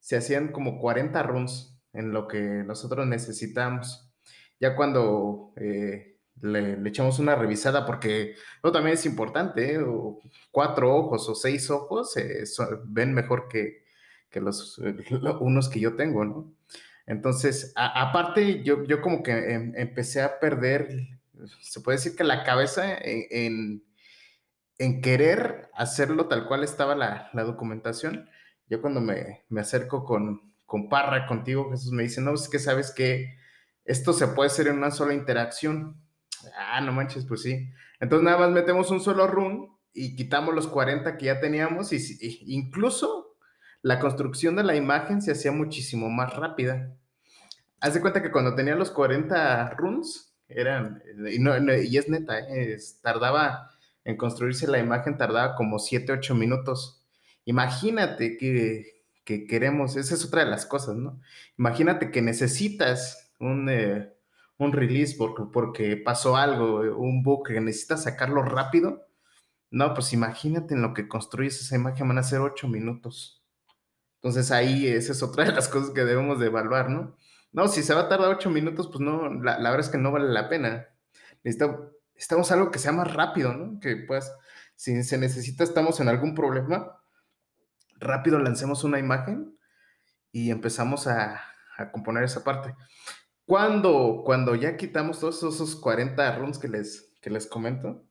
se 0.08 0.16
hacían 0.16 0.52
como 0.52 0.78
40 0.78 1.22
rooms 1.22 1.78
en 1.92 2.12
lo 2.12 2.28
que 2.28 2.40
nosotros 2.40 3.06
necesitamos. 3.06 4.10
Ya 4.58 4.74
cuando 4.74 5.52
eh, 5.56 6.16
le, 6.40 6.78
echamos 6.88 7.18
una 7.18 7.34
revisada 7.34 7.84
porque 7.84 8.34
no 8.64 8.72
también 8.72 8.94
es 8.94 9.04
importante, 9.04 9.74
¿eh? 9.74 9.84
cuatro 10.50 10.96
ojos 10.96 11.28
o 11.28 11.34
seis 11.34 11.68
ojos 11.68 12.16
eh, 12.16 12.44
ven 12.86 13.12
mejor 13.12 13.48
que, 13.48 13.84
que 14.30 14.40
los, 14.40 14.78
unos 15.40 15.68
que 15.68 15.78
yo 15.78 15.94
tengo, 15.94 16.24
¿no? 16.24 16.54
Entonces, 17.04 17.74
aparte, 17.76 18.62
yo, 18.62 18.84
yo 18.84 19.02
como 19.02 19.22
que 19.22 19.32
em, 19.32 19.74
empecé 19.76 20.22
a 20.22 20.40
perder, 20.40 20.88
se 21.60 21.82
puede 21.82 21.98
decir 21.98 22.16
que 22.16 22.24
la 22.24 22.44
cabeza 22.44 22.96
en, 22.98 23.82
en, 24.78 25.02
querer 25.02 25.68
hacerlo 25.74 26.28
tal 26.28 26.46
cual 26.48 26.64
estaba 26.64 26.94
la, 26.94 27.28
la 27.34 27.44
documentación. 27.44 28.30
Yo 28.68 28.80
cuando 28.80 29.00
me, 29.00 29.44
me 29.48 29.60
acerco 29.60 30.04
con, 30.04 30.52
con 30.66 30.88
Parra, 30.88 31.26
contigo, 31.26 31.70
Jesús, 31.70 31.92
me 31.92 32.02
dice, 32.02 32.20
no, 32.20 32.34
es 32.34 32.48
que 32.48 32.58
sabes 32.58 32.92
que 32.92 33.36
esto 33.84 34.12
se 34.12 34.28
puede 34.28 34.48
hacer 34.48 34.68
en 34.68 34.76
una 34.76 34.90
sola 34.90 35.14
interacción 35.14 35.96
Ah, 36.56 36.80
no 36.80 36.92
manches, 36.92 37.24
pues 37.26 37.42
sí. 37.42 37.70
Entonces 38.00 38.24
nada 38.24 38.38
más 38.38 38.50
metemos 38.50 38.90
un 38.90 39.00
solo 39.00 39.26
run 39.26 39.70
y 39.92 40.16
quitamos 40.16 40.54
los 40.54 40.68
40 40.68 41.16
que 41.16 41.26
ya 41.26 41.40
teníamos 41.40 41.92
y, 41.92 42.44
incluso 42.46 43.36
la 43.82 44.00
construcción 44.00 44.56
de 44.56 44.64
la 44.64 44.76
imagen 44.76 45.22
se 45.22 45.32
hacía 45.32 45.52
muchísimo 45.52 46.10
más 46.10 46.34
rápida. 46.34 46.96
Haz 47.80 47.94
de 47.94 48.00
cuenta 48.00 48.22
que 48.22 48.32
cuando 48.32 48.54
tenía 48.54 48.74
los 48.74 48.90
40 48.90 49.70
runs, 49.70 50.34
eran, 50.48 51.02
y, 51.30 51.38
no, 51.38 51.54
y 51.74 51.96
es 51.96 52.08
neta, 52.08 52.38
tardaba 53.02 53.70
en 54.04 54.16
construirse 54.16 54.66
la 54.66 54.78
imagen, 54.78 55.16
tardaba 55.16 55.54
como 55.54 55.78
7, 55.78 56.12
8 56.12 56.34
minutos. 56.34 56.97
Imagínate 57.48 58.36
que, 58.36 59.04
que, 59.24 59.46
queremos, 59.46 59.96
esa 59.96 60.14
es 60.14 60.22
otra 60.22 60.44
de 60.44 60.50
las 60.50 60.66
cosas, 60.66 60.96
¿no? 60.96 61.18
Imagínate 61.56 62.10
que 62.10 62.20
necesitas 62.20 63.32
un, 63.40 63.70
eh, 63.70 64.12
un 64.58 64.72
release 64.74 65.16
porque, 65.16 65.44
porque 65.50 65.96
pasó 65.96 66.36
algo, 66.36 66.80
un 66.98 67.22
bug 67.22 67.46
que 67.46 67.58
necesitas 67.62 68.02
sacarlo 68.02 68.42
rápido, 68.42 69.06
no, 69.70 69.94
pues 69.94 70.12
imagínate 70.12 70.74
en 70.74 70.82
lo 70.82 70.92
que 70.92 71.08
construyes 71.08 71.58
esa 71.62 71.76
imagen, 71.76 72.06
van 72.08 72.18
a 72.18 72.22
ser 72.22 72.40
ocho 72.40 72.68
minutos. 72.68 73.42
Entonces 74.16 74.50
ahí 74.50 74.86
esa 74.86 75.12
es 75.12 75.22
otra 75.22 75.44
de 75.44 75.52
las 75.52 75.68
cosas 75.68 75.88
que 75.94 76.04
debemos 76.04 76.38
de 76.38 76.48
evaluar, 76.48 76.90
¿no? 76.90 77.16
No, 77.52 77.66
si 77.68 77.82
se 77.82 77.94
va 77.94 78.02
a 78.02 78.08
tardar 78.10 78.28
ocho 78.28 78.50
minutos, 78.50 78.88
pues 78.88 79.00
no, 79.00 79.32
la, 79.42 79.56
verdad 79.56 79.80
es 79.80 79.88
que 79.88 79.96
no 79.96 80.12
vale 80.12 80.28
la 80.28 80.50
pena. 80.50 80.88
Necesitamos, 81.44 81.80
necesitamos 82.12 82.52
algo 82.52 82.70
que 82.70 82.78
sea 82.78 82.92
más 82.92 83.10
rápido, 83.14 83.54
¿no? 83.54 83.80
Que 83.80 83.96
pues, 83.96 84.30
si 84.76 85.02
se 85.02 85.16
necesita, 85.16 85.64
estamos 85.64 85.98
en 86.00 86.08
algún 86.08 86.34
problema, 86.34 86.98
rápido 87.98 88.38
lancemos 88.38 88.84
una 88.84 88.98
imagen 88.98 89.58
y 90.32 90.50
empezamos 90.50 91.06
a, 91.06 91.40
a 91.76 91.90
componer 91.90 92.24
esa 92.24 92.44
parte. 92.44 92.74
Cuando, 93.46 94.22
cuando 94.24 94.54
ya 94.54 94.76
quitamos 94.76 95.20
todos 95.20 95.42
esos 95.42 95.76
40 95.76 96.36
runs 96.36 96.58
que 96.58 96.68
les, 96.68 97.14
que 97.22 97.30
les 97.30 97.46
comento, 97.46 98.04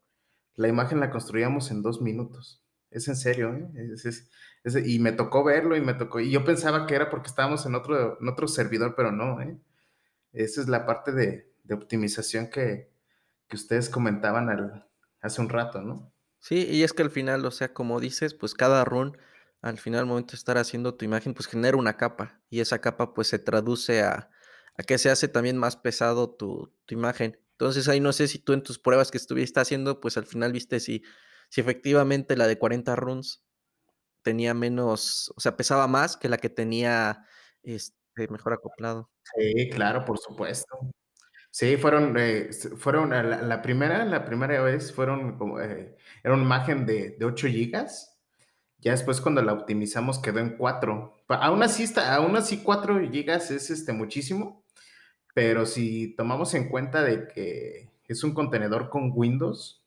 la 0.55 0.67
imagen 0.67 0.99
la 0.99 1.11
construíamos 1.11 1.69
en 1.69 1.83
dos 1.83 2.01
minutos. 2.01 2.65
Es 2.89 3.07
en 3.07 3.15
serio, 3.15 3.53
¿eh? 3.53 3.69
y 4.85 4.99
me 4.99 5.11
tocó 5.11 5.43
verlo 5.43 5.75
y 5.75 5.81
me 5.81 5.93
tocó. 5.93 6.19
Y 6.19 6.31
yo 6.31 6.43
pensaba 6.43 6.87
que 6.87 6.95
era 6.95 7.09
porque 7.09 7.27
estábamos 7.27 7.65
en 7.65 7.75
otro, 7.75 8.17
en 8.19 8.27
otro 8.27 8.47
servidor, 8.47 8.95
pero 8.95 9.11
no, 9.11 9.41
¿eh? 9.41 9.59
Esa 10.33 10.61
es 10.61 10.67
la 10.67 10.85
parte 10.85 11.11
de, 11.11 11.53
de 11.63 11.75
optimización 11.75 12.49
que, 12.49 12.91
que, 13.47 13.55
ustedes 13.55 13.89
comentaban 13.89 14.49
al, 14.49 14.87
hace 15.21 15.41
un 15.41 15.49
rato, 15.49 15.81
¿no? 15.81 16.11
Sí, 16.39 16.65
y 16.69 16.83
es 16.83 16.93
que 16.93 17.03
al 17.03 17.11
final, 17.11 17.45
o 17.45 17.51
sea, 17.51 17.73
como 17.73 17.99
dices, 17.99 18.33
pues 18.33 18.53
cada 18.53 18.83
run, 18.85 19.17
al 19.61 19.77
final, 19.77 20.01
al 20.01 20.05
momento 20.05 20.31
de 20.31 20.37
estar 20.37 20.57
haciendo 20.57 20.95
tu 20.95 21.05
imagen, 21.05 21.33
pues 21.33 21.47
genera 21.47 21.77
una 21.77 21.97
capa. 21.97 22.41
Y 22.49 22.59
esa 22.59 22.79
capa, 22.79 23.13
pues 23.13 23.27
se 23.27 23.39
traduce 23.39 24.03
a 24.03 24.29
a 24.77 24.83
que 24.83 24.97
se 24.97 25.09
hace 25.09 25.27
también 25.27 25.57
más 25.57 25.75
pesado 25.75 26.29
tu, 26.29 26.73
imagen. 26.89 27.39
Entonces 27.51 27.87
ahí 27.87 27.99
no 27.99 28.13
sé 28.13 28.27
si 28.27 28.39
tú 28.39 28.53
en 28.53 28.61
tus 28.61 28.79
pruebas 28.79 29.11
que 29.11 29.17
estuviste 29.17 29.59
haciendo, 29.59 29.99
pues 29.99 30.17
al 30.17 30.25
final 30.25 30.53
viste 30.53 30.79
si, 30.79 31.03
si 31.49 31.61
efectivamente 31.61 32.37
la 32.37 32.47
de 32.47 32.59
40 32.59 32.95
runs 32.95 33.43
tenía 34.21 34.53
menos, 34.53 35.33
o 35.35 35.41
sea, 35.41 35.57
pesaba 35.57 35.87
más 35.87 36.15
que 36.15 36.29
la 36.29 36.37
que 36.37 36.49
tenía 36.49 37.25
este, 37.63 38.27
mejor 38.29 38.53
acoplado. 38.53 39.09
Sí, 39.35 39.69
claro, 39.69 40.05
por 40.05 40.19
supuesto. 40.19 40.77
Sí, 41.49 41.77
fueron, 41.77 42.15
eh, 42.19 42.49
fueron 42.77 43.09
la, 43.09 43.61
primera, 43.63 44.05
la 44.05 44.25
primera 44.25 44.61
vez 44.61 44.93
fueron 44.93 45.39
como, 45.39 45.59
eh, 45.59 45.97
era 46.23 46.35
una 46.35 46.43
imagen 46.43 46.85
de, 46.85 47.15
de 47.17 47.25
8 47.25 47.47
gigas. 47.47 48.16
Ya 48.79 48.91
después 48.91 49.21
cuando 49.21 49.41
la 49.41 49.53
optimizamos 49.53 50.19
quedó 50.19 50.39
en 50.39 50.57
4. 50.57 51.17
Aún 51.29 51.63
así, 51.63 51.83
está, 51.83 52.15
aún 52.15 52.35
así 52.35 52.57
4 52.63 52.99
gigas 53.11 53.51
es 53.51 53.69
este, 53.69 53.93
muchísimo 53.93 54.63
pero 55.37 55.67
si 55.67 56.15
tomamos 56.15 56.55
en 56.55 56.67
cuenta 56.67 57.03
de 57.03 57.27
que 57.27 57.91
es 58.07 58.23
un 58.23 58.33
contenedor 58.33 58.89
con 58.89 59.11
Windows, 59.13 59.83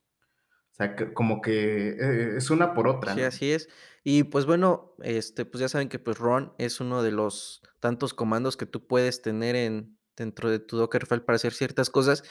o 0.70 0.74
sea, 0.76 0.94
como 1.12 1.40
que 1.40 1.88
eh, 1.88 2.37
es 2.37 2.50
una 2.50 2.72
por 2.72 2.87
otra. 2.87 3.16
Sí, 3.16 3.22
así 3.22 3.50
es. 3.50 3.68
Y 4.05 4.22
pues 4.22 4.46
bueno, 4.46 4.94
este, 5.03 5.44
pues 5.44 5.61
ya 5.61 5.68
saben 5.68 5.88
que 5.88 5.98
pues 5.98 6.18
run 6.18 6.53
es 6.59 6.79
uno 6.79 7.03
de 7.03 7.11
los 7.11 7.62
tantos 7.81 8.14
comandos 8.14 8.57
que 8.57 8.64
tú 8.64 8.87
puedes 8.87 9.22
tener 9.22 9.57
en, 9.57 9.98
dentro 10.16 10.50
de 10.50 10.61
tu 10.61 10.76
Dockerfile 10.76 11.22
para 11.22 11.35
hacer 11.35 11.53
ciertas 11.53 11.90
cosas. 11.90 12.22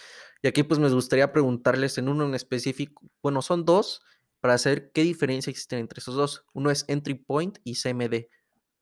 Y 0.41 0.47
aquí 0.47 0.63
pues 0.63 0.79
me 0.79 0.87
gustaría 0.87 1.33
preguntarles 1.33 1.97
en 1.97 2.07
uno 2.07 2.25
en 2.25 2.35
específico, 2.35 3.01
bueno, 3.21 3.41
son 3.41 3.65
dos, 3.65 4.01
para 4.39 4.57
saber 4.57 4.91
qué 4.91 5.01
diferencia 5.01 5.51
existe 5.51 5.77
entre 5.77 5.99
esos 5.99 6.15
dos. 6.15 6.45
Uno 6.53 6.71
es 6.71 6.85
entry 6.87 7.15
point 7.15 7.57
y 7.63 7.75
CMD, 7.75 8.27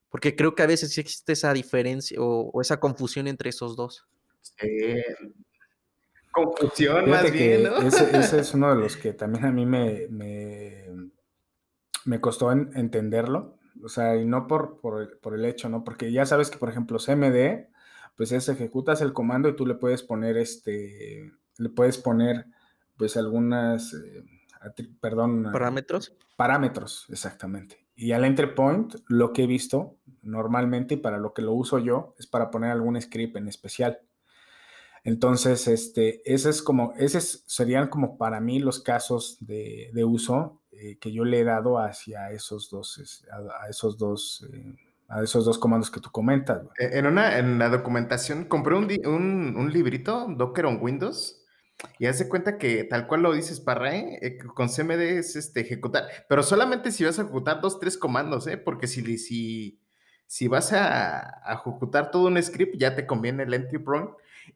porque 0.10 0.36
creo 0.36 0.56
que 0.56 0.64
a 0.64 0.68
veces 0.68 0.92
sí 0.92 1.02
existe 1.02 1.34
esa 1.34 1.54
diferencia 1.54 2.18
o 2.20 2.62
esa 2.62 2.80
confusión 2.80 3.28
entre 3.28 3.50
esos 3.50 3.76
dos. 3.76 4.08
Confusión 6.32 7.10
más 7.10 7.32
bien, 7.32 7.64
¿no? 7.64 7.78
Ese, 7.80 8.10
es 8.40 8.54
uno 8.54 8.70
de 8.76 8.82
los 8.82 8.96
que 8.98 9.14
también 9.14 9.46
a 9.46 9.52
mí 9.52 9.66
me, 9.66 10.08
me, 12.06 12.22
costó 12.22 12.52
entenderlo. 12.52 13.58
O 13.84 13.90
sea, 13.90 14.16
y 14.16 14.26
no 14.26 14.48
por, 14.48 14.80
por, 14.80 15.34
el 15.34 15.46
hecho, 15.46 15.70
¿no? 15.70 15.84
Porque 15.84 16.12
ya 16.12 16.26
sabes 16.26 16.50
que, 16.50 16.58
por 16.58 16.70
ejemplo, 16.70 16.98
CMD, 17.00 17.68
pues 18.16 18.32
es 18.32 18.50
ejecutas 18.50 19.02
el 19.02 19.14
comando 19.14 19.50
y 19.50 19.56
tú 19.56 19.66
le 19.66 19.76
puedes 19.76 20.02
poner 20.04 20.38
este, 20.38 21.32
le 21.58 21.70
puedes 21.70 21.98
poner, 21.98 22.46
pues 22.98 23.18
algunas, 23.18 23.94
eh, 23.94 24.24
perdón. 25.00 25.50
Parámetros. 25.52 26.16
Parámetros, 26.36 27.06
exactamente. 27.10 27.88
Y 27.96 28.12
al 28.12 28.26
entry 28.26 28.54
point, 28.54 28.94
lo 29.08 29.34
que 29.34 29.44
he 29.44 29.48
visto 29.48 29.98
normalmente 30.22 30.96
y 30.96 30.98
para 30.98 31.18
lo 31.18 31.34
que 31.34 31.42
lo 31.42 31.54
uso 31.54 31.80
yo 31.80 32.14
es 32.20 32.28
para 32.28 32.52
poner 32.52 32.72
algún 32.72 33.00
script 33.02 33.36
en 33.38 33.48
especial. 33.48 34.00
Entonces, 35.04 35.68
este, 35.68 36.22
ese 36.32 36.50
es 36.50 36.62
como, 36.62 36.94
esos 36.98 37.44
serían 37.48 37.88
como 37.88 38.18
para 38.18 38.42
mí 38.42 38.60
los 38.60 38.82
casos 38.82 39.38
de, 39.40 39.90
uso 40.06 40.62
eh, 40.72 40.98
que 41.00 41.14
yo 41.14 41.24
le 41.24 41.40
he 41.40 41.44
dado 41.44 41.80
hacia 41.80 42.30
esos 42.32 42.70
dos, 42.70 43.24
a, 43.32 43.70
esos 43.70 43.98
dos, 43.98 44.46
eh, 44.52 44.76
a 45.08 45.24
esos 45.24 45.46
dos 45.46 45.58
comandos 45.58 45.90
que 45.90 46.02
tú 46.02 46.12
comentas. 46.12 46.62
En 46.78 47.06
una, 47.06 47.38
en 47.38 47.58
la 47.58 47.70
documentación, 47.70 48.46
compré 48.46 48.76
un, 48.76 49.56
un, 49.56 49.72
librito, 49.72 50.28
Docker 50.30 50.66
on 50.66 50.80
Windows, 50.82 51.37
y 52.00 52.08
hace 52.08 52.28
cuenta 52.28 52.58
que 52.58 52.84
tal 52.84 53.08
cual 53.08 53.22
lo 53.22 53.34
dices, 53.34 53.60
para 53.60 53.96
eh, 53.96 54.38
con 54.56 54.70
CMD 54.70 55.02
es 55.20 55.36
este, 55.36 55.62
ejecutar, 55.62 56.06
pero 56.28 56.44
solamente 56.44 56.92
si 56.92 57.04
vas 57.04 57.20
a 57.20 57.24
ejecutar 57.24 57.62
dos, 57.62 57.80
tres 57.80 57.98
comandos, 57.98 58.48
¿eh? 58.48 58.58
Porque 58.58 58.88
si, 58.88 59.18
si, 59.18 59.80
si 60.26 60.48
vas 60.48 60.74
a, 60.74 61.20
a, 61.44 61.54
ejecutar 61.54 62.12
todo 62.12 62.28
un 62.28 62.42
script, 62.42 62.78
ya 62.78 62.96
te 62.96 63.06
conviene 63.06 63.44
el 63.44 63.54
entry 63.54 63.80
point 63.80 64.10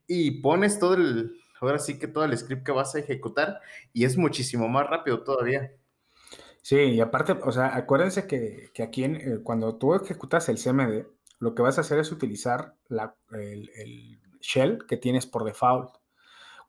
y 0.07 0.41
pones 0.41 0.79
todo 0.79 0.95
el, 0.95 1.37
ahora 1.61 1.79
sí 1.79 1.99
que 1.99 2.07
todo 2.07 2.25
el 2.25 2.37
script 2.37 2.65
que 2.65 2.71
vas 2.71 2.95
a 2.95 2.99
ejecutar 2.99 3.61
y 3.93 4.05
es 4.05 4.17
muchísimo 4.17 4.67
más 4.67 4.87
rápido 4.89 5.23
todavía. 5.23 5.71
Sí, 6.61 6.75
y 6.77 7.01
aparte, 7.01 7.33
o 7.43 7.51
sea, 7.51 7.75
acuérdense 7.75 8.27
que, 8.27 8.71
aquí 8.83 9.03
eh, 9.03 9.39
cuando 9.43 9.77
tú 9.77 9.95
ejecutas 9.95 10.47
el 10.49 10.57
CMD, 10.57 11.05
lo 11.39 11.55
que 11.55 11.61
vas 11.63 11.77
a 11.77 11.81
hacer 11.81 11.99
es 11.99 12.11
utilizar 12.11 12.75
la, 12.87 13.15
el, 13.31 14.19
shell 14.41 14.85
que 14.87 14.97
tienes 14.97 15.25
por 15.27 15.43
default. 15.43 15.95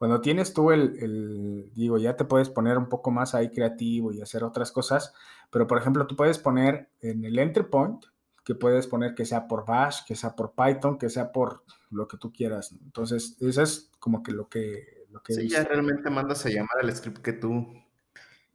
Cuando 0.02 0.20
tienes 0.20 0.52
tú 0.52 0.72
el, 0.72 1.70
digo, 1.74 1.96
ya 1.96 2.16
te 2.16 2.24
puedes 2.24 2.48
poner 2.48 2.76
un 2.76 2.88
poco 2.88 3.12
más 3.12 3.36
ahí 3.36 3.50
creativo 3.50 4.10
y 4.10 4.20
hacer 4.20 4.42
otras 4.42 4.72
cosas, 4.72 5.14
pero 5.48 5.68
por 5.68 5.78
ejemplo, 5.78 6.08
tú 6.08 6.16
puedes 6.16 6.38
poner 6.38 6.88
en 7.02 7.24
el 7.24 7.38
entry 7.38 7.62
point, 7.62 8.04
que 8.42 8.56
puedes 8.56 8.88
poner 8.88 9.14
que 9.14 9.24
sea 9.24 9.46
por 9.46 9.64
Bash, 9.64 10.00
que 10.04 10.16
sea 10.16 10.34
por 10.34 10.54
Python, 10.56 10.98
que 10.98 11.08
sea 11.08 11.30
por 11.30 11.62
lo 11.92 12.08
que 12.08 12.16
tú 12.16 12.32
quieras. 12.32 12.72
Entonces, 12.82 13.36
eso 13.40 13.62
es 13.62 13.92
como 14.00 14.24
que 14.24 14.32
lo 14.32 14.48
que... 14.48 15.06
Lo 15.08 15.22
que 15.22 15.34
sí, 15.34 15.48
ya 15.48 15.62
realmente 15.62 16.10
mandas 16.10 16.44
a 16.46 16.48
llamar 16.48 16.80
al 16.80 16.96
script 16.96 17.18
que 17.18 17.34
tú, 17.34 17.72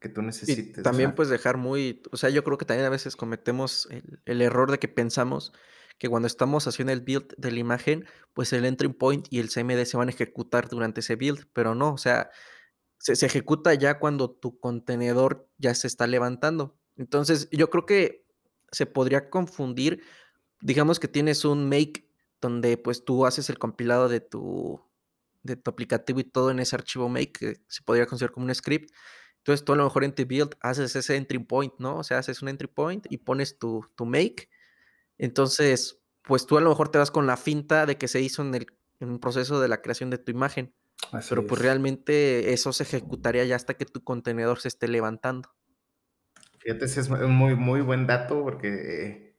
que 0.02 0.10
tú 0.10 0.22
necesites. 0.22 0.84
también 0.84 1.16
puedes 1.16 1.30
dejar 1.30 1.56
muy, 1.56 2.02
o 2.12 2.18
sea, 2.18 2.30
yo 2.30 2.44
creo 2.44 2.58
que 2.58 2.66
también 2.66 2.88
a 2.88 2.90
veces 2.90 3.16
cometemos 3.16 3.88
el, 3.90 4.20
el 4.26 4.42
error 4.42 4.70
de 4.70 4.80
que 4.80 4.90
pensamos 4.90 5.54
que 5.98 6.10
cuando 6.10 6.28
estamos 6.28 6.68
haciendo 6.68 6.94
el 6.94 7.02
build 7.02 7.34
de 7.38 7.52
la 7.52 7.60
imagen, 7.60 8.06
pues 8.34 8.54
el 8.54 8.66
entry 8.66 8.90
point 8.90 9.28
y 9.30 9.40
el 9.40 9.50
CMD 9.50 9.84
se 9.86 9.98
van 9.98 10.10
a 10.10 10.12
ejecutar 10.12 10.70
durante 10.70 11.00
ese 11.00 11.16
build, 11.16 11.48
pero 11.54 11.76
no, 11.76 11.94
o 11.94 11.98
sea, 11.98 12.30
se, 13.00 13.26
ejecuta 13.26 13.74
ya 13.74 14.00
cuando 14.00 14.30
tu 14.32 14.60
contenedor 14.60 15.48
ya 15.58 15.74
se 15.74 15.88
está 15.88 16.08
levantando. 16.08 16.78
Entonces, 16.96 17.48
yo 17.52 17.70
creo 17.70 17.86
que 17.86 18.26
se 18.72 18.86
podría 18.86 19.30
confundir, 19.30 20.04
digamos 20.62 21.00
que 21.00 21.08
tienes 21.08 21.46
un 21.46 21.70
make 21.70 22.10
donde 22.42 22.78
pues 22.78 23.06
tú 23.06 23.26
haces 23.26 23.50
el 23.50 23.58
compilado 23.58 24.10
de 24.10 24.20
tu, 24.20 24.82
de 25.44 25.56
tu 25.56 25.72
aplicativo 25.72 26.20
y 26.20 26.24
todo 26.24 26.52
en 26.52 26.60
ese 26.60 26.76
archivo 26.76 27.10
make, 27.10 27.32
que 27.32 27.62
se 27.68 27.82
podría 27.84 28.06
considerar 28.06 28.34
como 28.34 28.46
un 28.46 28.54
script. 28.54 28.92
Entonces, 29.38 29.66
tú 29.66 29.74
a 29.74 29.76
lo 29.78 29.86
mejor 29.86 30.04
en 30.04 30.14
tu 30.14 30.26
build 30.26 30.56
haces 30.62 30.96
ese 30.96 31.16
entry 31.16 31.40
point, 31.40 31.74
¿no? 31.80 31.98
O 31.98 32.04
sea, 32.04 32.20
haces 32.20 32.42
un 32.42 32.50
entry 32.50 32.68
point 32.68 33.06
y 33.10 33.18
pones 33.18 33.58
tu, 33.58 33.86
tu 33.96 34.06
make 34.06 34.50
entonces, 35.18 36.02
pues 36.24 36.46
tú 36.46 36.58
a 36.58 36.62
lo 36.62 36.70
mejor 36.70 36.90
te 36.90 36.98
vas 36.98 37.12
con 37.12 37.28
la 37.28 37.38
finta 37.38 37.86
de 37.86 37.98
que 37.98 38.08
se 38.08 38.22
hizo 38.22 38.42
en 38.42 38.54
el, 38.56 38.68
en 39.00 39.20
proceso 39.20 39.60
de 39.60 39.68
la 39.68 39.82
creación 39.82 40.10
de 40.10 40.18
tu 40.18 40.32
imagen. 40.32 40.74
pero 41.30 41.46
pues 41.46 41.62
realmente 41.62 42.54
eso 42.54 42.74
se 42.74 42.84
ejecutaría 42.84 43.46
ya 43.46 43.56
hasta 43.56 43.76
que 43.76 43.86
tu 43.86 44.04
contenedor 44.04 44.60
se 44.60 44.68
esté 44.68 44.88
levantando. 44.88 45.50
Fíjate, 46.60 46.86
ese 46.86 47.02
es 47.02 47.10
un 47.10 47.34
muy, 47.34 47.56
muy 47.56 47.82
buen 47.82 48.08
dato 48.08 48.44
porque 48.44 49.36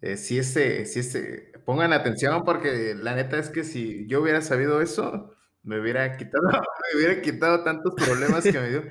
eh, 0.00 0.16
si 0.16 0.38
ese, 0.38 0.86
si 0.86 1.00
ese, 1.00 1.52
pongan 1.64 1.92
atención 1.92 2.44
porque 2.44 2.94
la 2.94 3.14
neta 3.14 3.38
es 3.38 3.50
que 3.50 3.64
si 3.64 4.06
yo 4.06 4.22
hubiera 4.22 4.40
sabido 4.40 4.80
eso, 4.80 5.34
me 5.62 5.80
hubiera 5.80 6.16
quitado, 6.16 6.42
me 6.94 6.98
hubiera 6.98 7.20
quitado 7.20 7.64
tantos 7.64 7.94
problemas 7.94 8.44
que 8.44 8.52
me 8.52 8.70
dio. 8.70 8.82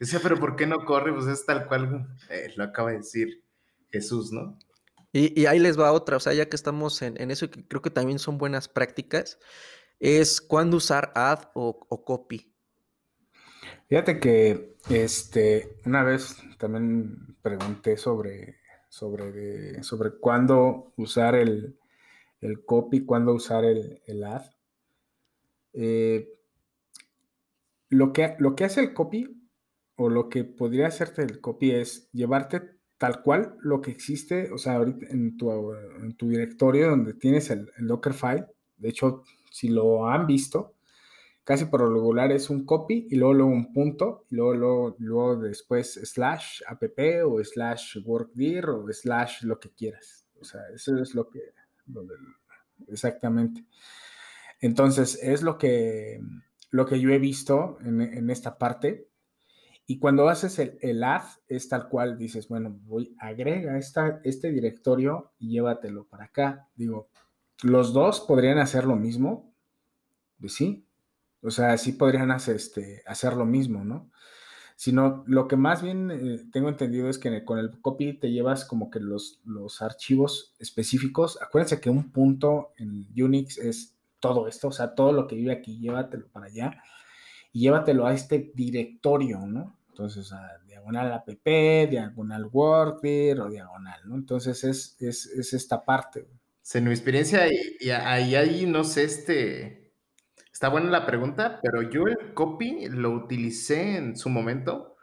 Decía, 0.00 0.20
pero 0.22 0.36
¿por 0.36 0.56
qué 0.56 0.66
no 0.66 0.84
corre? 0.84 1.12
Pues 1.12 1.26
es 1.26 1.44
tal 1.44 1.66
cual 1.66 2.06
eh, 2.30 2.52
lo 2.56 2.64
acaba 2.64 2.90
de 2.90 2.98
decir 2.98 3.44
Jesús, 3.90 4.32
¿no? 4.32 4.58
Y, 5.12 5.46
ahí 5.46 5.58
les 5.58 5.78
va 5.78 5.92
otra, 5.92 6.16
o 6.16 6.20
sea, 6.20 6.32
ya 6.34 6.48
que 6.48 6.54
estamos 6.54 7.02
en, 7.02 7.30
eso, 7.30 7.50
que 7.50 7.66
creo 7.66 7.82
que 7.82 7.90
también 7.90 8.20
son 8.20 8.38
buenas 8.38 8.68
prácticas, 8.68 9.38
es 9.98 10.40
cuándo 10.40 10.76
usar 10.76 11.12
ad 11.16 11.50
o, 11.54 12.04
copy. 12.04 12.54
Fíjate 13.88 14.20
que 14.20 14.76
este, 14.88 15.80
una 15.84 16.04
vez 16.04 16.36
también 16.58 17.36
pregunté 17.42 17.96
sobre, 17.96 18.58
sobre, 18.88 19.82
sobre 19.82 20.12
cuándo 20.12 20.92
usar 20.96 21.34
el, 21.34 21.76
copy, 22.64 23.04
cuándo 23.04 23.34
usar 23.34 23.64
el, 23.64 24.24
ad. 24.24 24.44
Eh, 25.72 26.28
lo, 27.88 28.12
que, 28.12 28.36
lo 28.38 28.54
que 28.54 28.64
hace 28.64 28.80
el 28.80 28.94
copy 28.94 29.40
o 29.96 30.08
lo 30.08 30.28
que 30.28 30.44
podría 30.44 30.86
hacerte 30.86 31.22
el 31.22 31.40
copy 31.40 31.72
es 31.72 32.08
llevarte 32.12 32.79
tal 33.00 33.22
cual 33.22 33.56
lo 33.62 33.80
que 33.80 33.90
existe, 33.90 34.52
o 34.52 34.58
sea, 34.58 34.74
ahorita 34.74 35.06
en 35.08 35.38
tu, 35.38 35.72
en 35.72 36.12
tu 36.18 36.28
directorio 36.28 36.90
donde 36.90 37.14
tienes 37.14 37.48
el, 37.48 37.72
el, 37.78 37.86
Dockerfile, 37.86 38.44
de 38.76 38.90
hecho, 38.90 39.24
si 39.50 39.70
lo 39.70 40.06
han 40.06 40.26
visto, 40.26 40.74
casi 41.42 41.64
por 41.64 41.80
lo 41.80 41.94
regular 41.94 42.30
es 42.30 42.50
un 42.50 42.66
copy 42.66 43.08
y 43.10 43.16
luego, 43.16 43.32
luego 43.32 43.52
un 43.52 43.72
punto, 43.72 44.26
y 44.28 44.34
luego, 44.34 44.96
luego, 44.98 45.36
después 45.36 45.94
slash 45.94 46.60
app 46.68 46.82
o 47.24 47.42
slash 47.42 47.96
workdir 48.04 48.68
o 48.68 48.86
slash 48.92 49.44
lo 49.44 49.58
que 49.58 49.70
quieras. 49.70 50.26
O 50.38 50.44
sea, 50.44 50.60
eso 50.74 50.98
es 50.98 51.14
lo 51.14 51.30
que, 51.30 51.40
exactamente. 52.86 53.64
Entonces, 54.60 55.18
es 55.22 55.40
lo 55.40 55.56
que, 55.56 56.20
lo 56.70 56.84
que 56.84 57.00
yo 57.00 57.08
he 57.08 57.18
visto 57.18 57.78
en, 57.80 58.02
en 58.02 58.28
esta 58.28 58.58
parte 58.58 59.09
y 59.90 59.98
cuando 59.98 60.28
haces 60.28 60.60
el, 60.60 61.02
add, 61.02 61.24
es 61.48 61.68
tal 61.68 61.88
cual, 61.88 62.16
dices, 62.16 62.46
bueno, 62.46 62.78
voy, 62.84 63.16
agrega 63.18 63.76
esta, 63.76 64.20
este 64.22 64.52
directorio 64.52 65.32
y 65.40 65.48
llévatelo 65.48 66.04
para 66.04 66.26
acá. 66.26 66.68
Digo, 66.76 67.08
los 67.64 67.92
dos 67.92 68.20
podrían 68.20 68.58
hacer 68.58 68.84
lo 68.84 68.94
mismo, 68.94 69.52
pues 70.38 70.54
sí. 70.54 70.86
O 71.42 71.50
sea, 71.50 71.76
sí 71.76 71.90
podrían 71.90 72.30
hacer, 72.30 72.54
este, 72.54 73.02
hacer 73.04 73.32
lo 73.32 73.44
mismo, 73.44 73.82
¿no? 73.82 74.12
Sino 74.76 75.24
lo 75.26 75.48
que 75.48 75.56
más 75.56 75.82
bien 75.82 76.12
eh, 76.12 76.44
tengo 76.52 76.68
entendido 76.68 77.08
es 77.08 77.18
que 77.18 77.44
con 77.44 77.58
el 77.58 77.80
copy 77.80 78.16
te 78.16 78.30
llevas 78.30 78.64
como 78.64 78.92
que 78.92 79.00
los, 79.00 79.40
los 79.44 79.82
archivos 79.82 80.54
específicos. 80.60 81.36
Acuérdense 81.42 81.80
que 81.80 81.90
un 81.90 82.12
punto 82.12 82.74
en 82.76 83.08
Unix 83.20 83.58
es 83.58 83.96
todo 84.20 84.46
esto, 84.46 84.68
o 84.68 84.72
sea, 84.72 84.94
todo 84.94 85.12
lo 85.12 85.26
que 85.26 85.34
vive 85.34 85.50
aquí, 85.50 85.80
llévatelo 85.80 86.28
para 86.28 86.46
allá 86.46 86.80
y 87.52 87.62
llévatelo 87.62 88.06
a 88.06 88.14
este 88.14 88.52
directorio, 88.54 89.40
¿no? 89.48 89.79
Entonces, 89.90 90.32
a 90.32 90.58
diagonal 90.66 91.12
app, 91.12 91.28
diagonal 91.44 92.46
workdir 92.52 93.40
o 93.40 93.50
diagonal, 93.50 94.00
¿no? 94.06 94.16
Entonces, 94.16 94.64
es, 94.64 94.96
es, 95.00 95.52
esta 95.52 95.84
parte. 95.84 96.26
En 96.72 96.84
mi 96.84 96.90
experiencia, 96.90 97.48
y, 97.48 97.90
ahí, 97.90 98.36
ahí, 98.36 98.66
no 98.66 98.84
sé, 98.84 99.04
este, 99.04 99.92
está 100.52 100.68
buena 100.68 100.88
la 100.90 101.06
pregunta, 101.06 101.58
pero 101.62 101.82
yo 101.82 102.06
el 102.06 102.32
copy 102.32 102.88
lo 102.88 103.10
utilicé 103.10 103.96
en 103.96 104.16
su 104.16 104.30
momento 104.30 104.96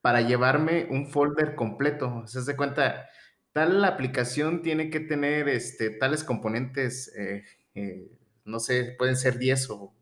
para 0.00 0.20
llevarme 0.22 0.88
un 0.90 1.06
folder 1.08 1.54
completo. 1.54 2.26
Se 2.26 2.40
hace 2.40 2.56
cuenta, 2.56 3.06
tal 3.52 3.84
aplicación 3.84 4.62
tiene 4.62 4.90
que 4.90 5.00
tener 5.00 5.48
este, 5.48 5.90
tales 5.90 6.24
componentes, 6.24 7.14
eh, 7.16 7.44
eh, 7.74 8.10
no 8.44 8.58
sé, 8.58 8.96
pueden 8.98 9.16
ser 9.16 9.38
10 9.38 9.70
o, 9.70 9.94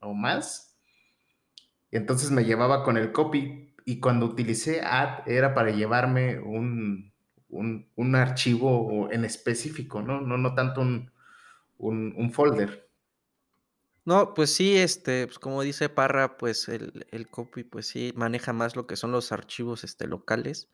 o 0.00 0.14
más 0.14 0.65
entonces 1.90 2.30
me 2.30 2.44
llevaba 2.44 2.84
con 2.84 2.96
el 2.96 3.12
copy 3.12 3.74
y 3.84 4.00
cuando 4.00 4.26
utilicé 4.26 4.80
add 4.82 5.26
era 5.26 5.54
para 5.54 5.70
llevarme 5.70 6.40
un, 6.40 7.12
archivo 8.14 9.08
en 9.10 9.24
específico, 9.24 10.02
¿no? 10.02 10.20
No, 10.20 10.36
no 10.36 10.54
tanto 10.54 10.80
un, 10.80 12.32
folder. 12.32 12.90
No, 14.04 14.34
pues 14.34 14.54
sí, 14.54 14.76
este, 14.76 15.26
pues 15.26 15.38
como 15.38 15.62
dice 15.62 15.88
Parra, 15.88 16.36
pues 16.36 16.68
el, 16.68 17.28
copy, 17.30 17.64
pues 17.64 17.86
sí, 17.86 18.12
maneja 18.16 18.52
más 18.52 18.76
lo 18.76 18.86
que 18.86 18.96
son 18.96 19.12
los 19.12 19.32
archivos 19.32 19.84
este, 19.84 20.06
locales 20.06 20.68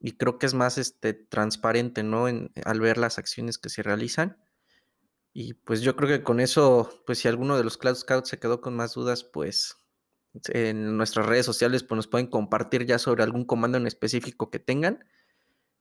y 0.00 0.16
creo 0.16 0.38
que 0.38 0.46
es 0.46 0.54
más 0.54 0.78
este, 0.78 1.14
transparente, 1.14 2.02
¿no? 2.02 2.26
En, 2.26 2.52
al 2.64 2.80
ver 2.80 2.98
las 2.98 3.18
acciones 3.18 3.58
que 3.58 3.68
se 3.68 3.82
realizan. 3.82 4.38
Y 5.32 5.54
pues 5.54 5.82
yo 5.82 5.94
creo 5.94 6.08
que 6.08 6.24
con 6.24 6.40
eso, 6.40 6.90
pues 7.06 7.18
si 7.18 7.28
alguno 7.28 7.56
de 7.56 7.64
los 7.64 7.76
Cloud 7.78 7.96
Scouts 7.96 8.28
se 8.28 8.38
quedó 8.38 8.60
con 8.60 8.74
más 8.74 8.94
dudas, 8.94 9.22
pues 9.22 9.76
en 10.48 10.96
nuestras 10.96 11.26
redes 11.26 11.46
sociales 11.46 11.82
pues 11.82 11.96
nos 11.96 12.06
pueden 12.06 12.26
compartir 12.26 12.86
ya 12.86 12.98
sobre 12.98 13.22
algún 13.22 13.44
comando 13.44 13.78
en 13.78 13.86
específico 13.86 14.50
que 14.50 14.58
tengan. 14.58 15.04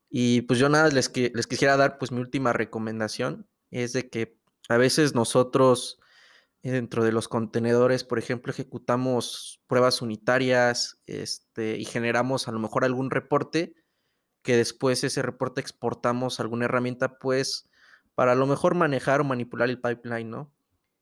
Y 0.09 0.41
pues 0.41 0.59
yo 0.59 0.69
nada 0.69 0.89
les, 0.89 1.11
les 1.15 1.47
quisiera 1.47 1.77
dar 1.77 1.97
pues 1.97 2.11
mi 2.11 2.19
última 2.19 2.53
recomendación 2.53 3.47
es 3.71 3.93
de 3.93 4.09
que 4.09 4.37
a 4.67 4.77
veces 4.77 5.13
nosotros 5.15 5.99
dentro 6.61 7.03
de 7.03 7.11
los 7.11 7.27
contenedores, 7.27 8.03
por 8.03 8.19
ejemplo, 8.19 8.51
ejecutamos 8.51 9.61
pruebas 9.67 10.01
unitarias 10.01 10.99
este, 11.05 11.77
y 11.77 11.85
generamos 11.85 12.47
a 12.47 12.51
lo 12.51 12.59
mejor 12.59 12.83
algún 12.83 13.11
reporte 13.11 13.75
que 14.41 14.57
después 14.57 15.03
ese 15.03 15.21
reporte 15.21 15.61
exportamos 15.61 16.39
a 16.39 16.43
alguna 16.43 16.65
herramienta 16.65 17.19
pues 17.19 17.69
para 18.15 18.33
a 18.33 18.35
lo 18.35 18.47
mejor 18.47 18.75
manejar 18.75 19.21
o 19.21 19.23
manipular 19.23 19.69
el 19.69 19.79
pipeline, 19.79 20.29
¿no? 20.29 20.51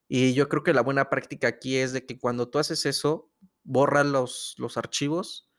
Y 0.08 0.32
yo 0.34 0.48
creo 0.48 0.62
que 0.64 0.72
la 0.72 0.82
buena 0.82 1.10
práctica 1.10 1.48
aquí 1.48 1.76
es 1.76 1.92
de 1.92 2.06
que 2.06 2.18
cuando 2.18 2.48
tú 2.48 2.58
haces 2.58 2.86
eso, 2.86 3.30
borra 3.62 4.04
los, 4.04 4.54
los 4.58 4.78
archivos 4.78 5.50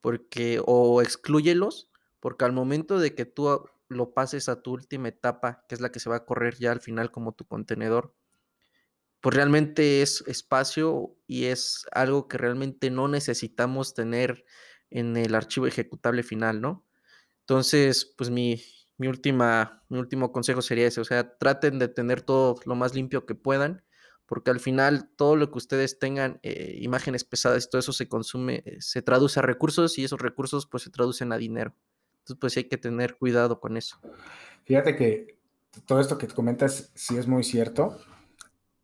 porque, 0.00 0.62
o 0.64 1.02
excluyelos, 1.02 1.90
porque 2.20 2.44
al 2.46 2.52
momento 2.52 2.98
de 2.98 3.14
que 3.14 3.26
tú 3.26 3.62
lo 3.88 4.14
pases 4.14 4.48
a 4.48 4.62
tu 4.62 4.72
última 4.72 5.08
etapa, 5.08 5.64
que 5.68 5.74
es 5.74 5.80
la 5.80 5.92
que 5.92 6.00
se 6.00 6.08
va 6.08 6.16
a 6.16 6.24
correr 6.24 6.56
ya 6.58 6.72
al 6.72 6.80
final 6.80 7.10
como 7.10 7.32
tu 7.32 7.46
contenedor, 7.46 8.14
pues 9.20 9.36
realmente 9.36 10.02
es 10.02 10.24
espacio 10.26 11.16
y 11.26 11.46
es 11.46 11.86
algo 11.92 12.26
que 12.28 12.38
realmente 12.38 12.90
no 12.90 13.08
necesitamos 13.08 13.94
tener 13.94 14.44
en 14.90 15.16
el 15.16 15.34
archivo 15.34 15.66
ejecutable 15.66 16.22
final, 16.22 16.60
¿no? 16.60 16.86
Entonces, 17.40 18.14
pues 18.16 18.30
mi, 18.30 18.62
mi, 18.96 19.08
última, 19.08 19.84
mi 19.90 19.98
último 19.98 20.32
consejo 20.32 20.62
sería 20.62 20.86
ese, 20.86 21.00
o 21.00 21.04
sea, 21.04 21.36
traten 21.38 21.78
de 21.78 21.88
tener 21.88 22.22
todo 22.22 22.56
lo 22.64 22.74
más 22.76 22.94
limpio 22.94 23.26
que 23.26 23.34
puedan 23.34 23.84
porque 24.30 24.52
al 24.52 24.60
final 24.60 25.10
todo 25.16 25.34
lo 25.34 25.50
que 25.50 25.58
ustedes 25.58 25.98
tengan, 25.98 26.38
eh, 26.44 26.78
imágenes 26.82 27.24
pesadas, 27.24 27.68
todo 27.68 27.80
eso 27.80 27.92
se 27.92 28.06
consume, 28.06 28.62
eh, 28.64 28.76
se 28.78 29.02
traduce 29.02 29.40
a 29.40 29.42
recursos 29.42 29.98
y 29.98 30.04
esos 30.04 30.20
recursos 30.20 30.66
pues 30.66 30.84
se 30.84 30.90
traducen 30.90 31.32
a 31.32 31.36
dinero. 31.36 31.74
Entonces 32.20 32.36
pues 32.40 32.56
hay 32.56 32.68
que 32.68 32.78
tener 32.78 33.16
cuidado 33.18 33.58
con 33.58 33.76
eso. 33.76 33.98
Fíjate 34.62 34.94
que 34.94 35.36
todo 35.84 35.98
esto 35.98 36.16
que 36.16 36.28
comentas 36.28 36.92
sí 36.94 37.16
es 37.16 37.26
muy 37.26 37.42
cierto. 37.42 37.98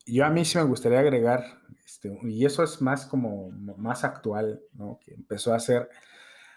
Yo 0.05 0.27
a 0.27 0.31
mí 0.31 0.45
sí 0.45 0.59
me 0.59 0.65
gustaría 0.65 0.99
agregar 0.99 1.61
Este, 1.85 2.19
y 2.25 2.45
eso 2.45 2.65
es 2.65 2.83
más 2.83 3.07
como 3.07 3.53
más 3.53 4.03
actual, 4.03 4.61
¿no? 4.73 4.99
Que 5.05 5.15
empezó 5.15 5.53
a 5.53 5.59
hacer 5.59 5.89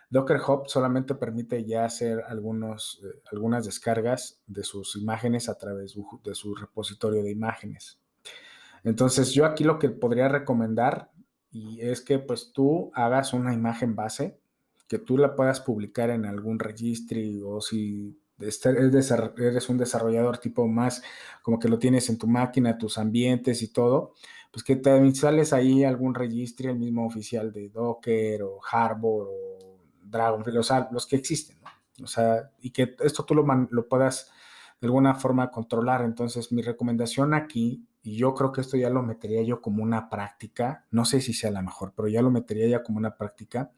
Docker 0.10 0.42
Hub 0.48 0.68
solamente 0.68 1.14
permite 1.14 1.64
ya 1.64 1.86
hacer 1.86 2.24
algunos, 2.28 3.00
eh, 3.04 3.22
algunas 3.32 3.66
descargas 3.66 4.42
de 4.48 4.64
sus 4.64 4.96
imágenes 4.96 5.48
a 5.48 5.60
través 5.60 5.96
de 6.24 6.34
su 6.34 6.56
repositorio 6.56 7.22
de 7.22 7.30
imágenes. 7.30 7.99
Entonces 8.84 9.34
yo 9.34 9.46
aquí 9.46 9.64
lo 9.64 9.80
que 9.80 9.90
podría 9.90 10.28
recomendar 10.28 11.12
y 11.52 11.82
es 11.82 12.02
que 12.02 12.20
pues 12.20 12.52
tú 12.54 12.92
hagas 12.94 13.34
una 13.34 13.54
imagen 13.54 13.96
base, 13.96 14.40
que 14.88 15.00
tú 15.00 15.18
la 15.18 15.36
puedas 15.36 15.62
publicar 15.62 16.10
en 16.10 16.26
algún 16.26 16.60
registro 16.60 17.20
o 17.46 17.62
si 17.62 18.20
eres 18.40 19.70
un 19.70 19.78
desarrollador 19.78 20.38
tipo 20.38 20.66
más 20.68 21.04
como 21.42 21.60
que 21.60 21.68
lo 21.68 21.78
tienes 21.78 22.10
en 22.10 22.18
tu 22.18 22.28
máquina, 22.28 22.78
tus 22.78 22.98
ambientes 22.98 23.62
y 23.62 23.68
todo, 23.74 24.14
pues 24.52 24.64
que 24.64 24.78
te 24.78 24.96
instales 24.98 25.54
ahí 25.54 25.84
algún 25.84 26.16
registro, 26.16 26.72
el 26.72 26.80
mismo 26.80 27.06
oficial 27.06 27.52
de 27.52 27.70
Docker 27.70 28.44
o 28.44 28.60
Harbor 28.72 29.28
o 29.30 29.78
Dragonfly, 30.04 30.58
o 30.58 30.64
sea, 30.64 30.88
los 30.92 31.06
que 31.06 31.18
existen, 31.18 31.58
¿no? 31.62 31.70
O 32.04 32.08
sea, 32.08 32.50
y 32.60 32.72
que 32.72 32.96
esto 33.02 33.26
tú 33.26 33.36
lo, 33.36 33.46
lo 33.70 33.88
puedas 33.88 34.32
de 34.80 34.88
alguna 34.88 35.16
forma 35.16 35.52
controlar. 35.52 36.02
Entonces, 36.04 36.52
mi 36.52 36.62
recomendación 36.62 37.34
aquí, 37.34 37.86
y 38.02 38.18
yo 38.18 38.34
creo 38.34 38.52
que 38.52 38.62
esto 38.62 38.78
ya 38.78 38.90
lo 38.90 39.04
metería 39.04 39.42
yo 39.44 39.62
como 39.62 39.84
una 39.84 40.10
práctica, 40.10 40.86
no 40.92 41.06
sé 41.06 41.22
si 41.22 41.34
sea 41.34 41.52
la 41.52 41.62
mejor, 41.62 41.94
pero 41.96 42.08
ya 42.08 42.22
lo 42.22 42.32
metería 42.32 42.68
ya 42.68 42.84
como 42.84 42.98
una 42.98 43.18
práctica, 43.18 43.72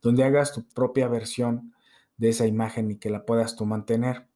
donde 0.00 0.24
hagas 0.24 0.52
tu 0.52 0.66
propia 0.68 1.08
versión 1.08 1.74
de 2.16 2.28
esa 2.28 2.46
imagen 2.46 2.90
y 2.90 2.96
que 2.96 3.10
la 3.10 3.24
puedas 3.24 3.56
tú 3.56 3.66
mantener. 3.66 4.28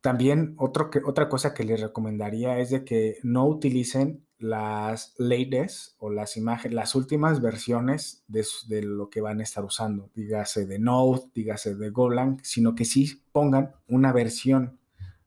También 0.00 0.54
otro 0.58 0.90
que, 0.90 1.00
otra 1.04 1.28
cosa 1.28 1.54
que 1.54 1.64
les 1.64 1.80
recomendaría 1.80 2.58
es 2.58 2.70
de 2.70 2.84
que 2.84 3.18
no 3.22 3.46
utilicen 3.46 4.26
las 4.38 5.14
latest 5.18 5.94
o 5.98 6.10
las 6.10 6.36
imágenes, 6.36 6.74
las 6.74 6.94
últimas 6.96 7.40
versiones 7.40 8.24
de, 8.26 8.44
de, 8.66 8.82
lo 8.82 9.08
que 9.08 9.20
van 9.20 9.38
a 9.38 9.44
estar 9.44 9.64
usando, 9.64 10.10
dígase 10.14 10.66
de 10.66 10.80
Node, 10.80 11.22
dígase 11.34 11.76
de 11.76 11.90
Golang, 11.90 12.40
sino 12.42 12.74
que 12.74 12.84
sí 12.84 13.22
pongan 13.30 13.76
una 13.86 14.12
versión, 14.12 14.80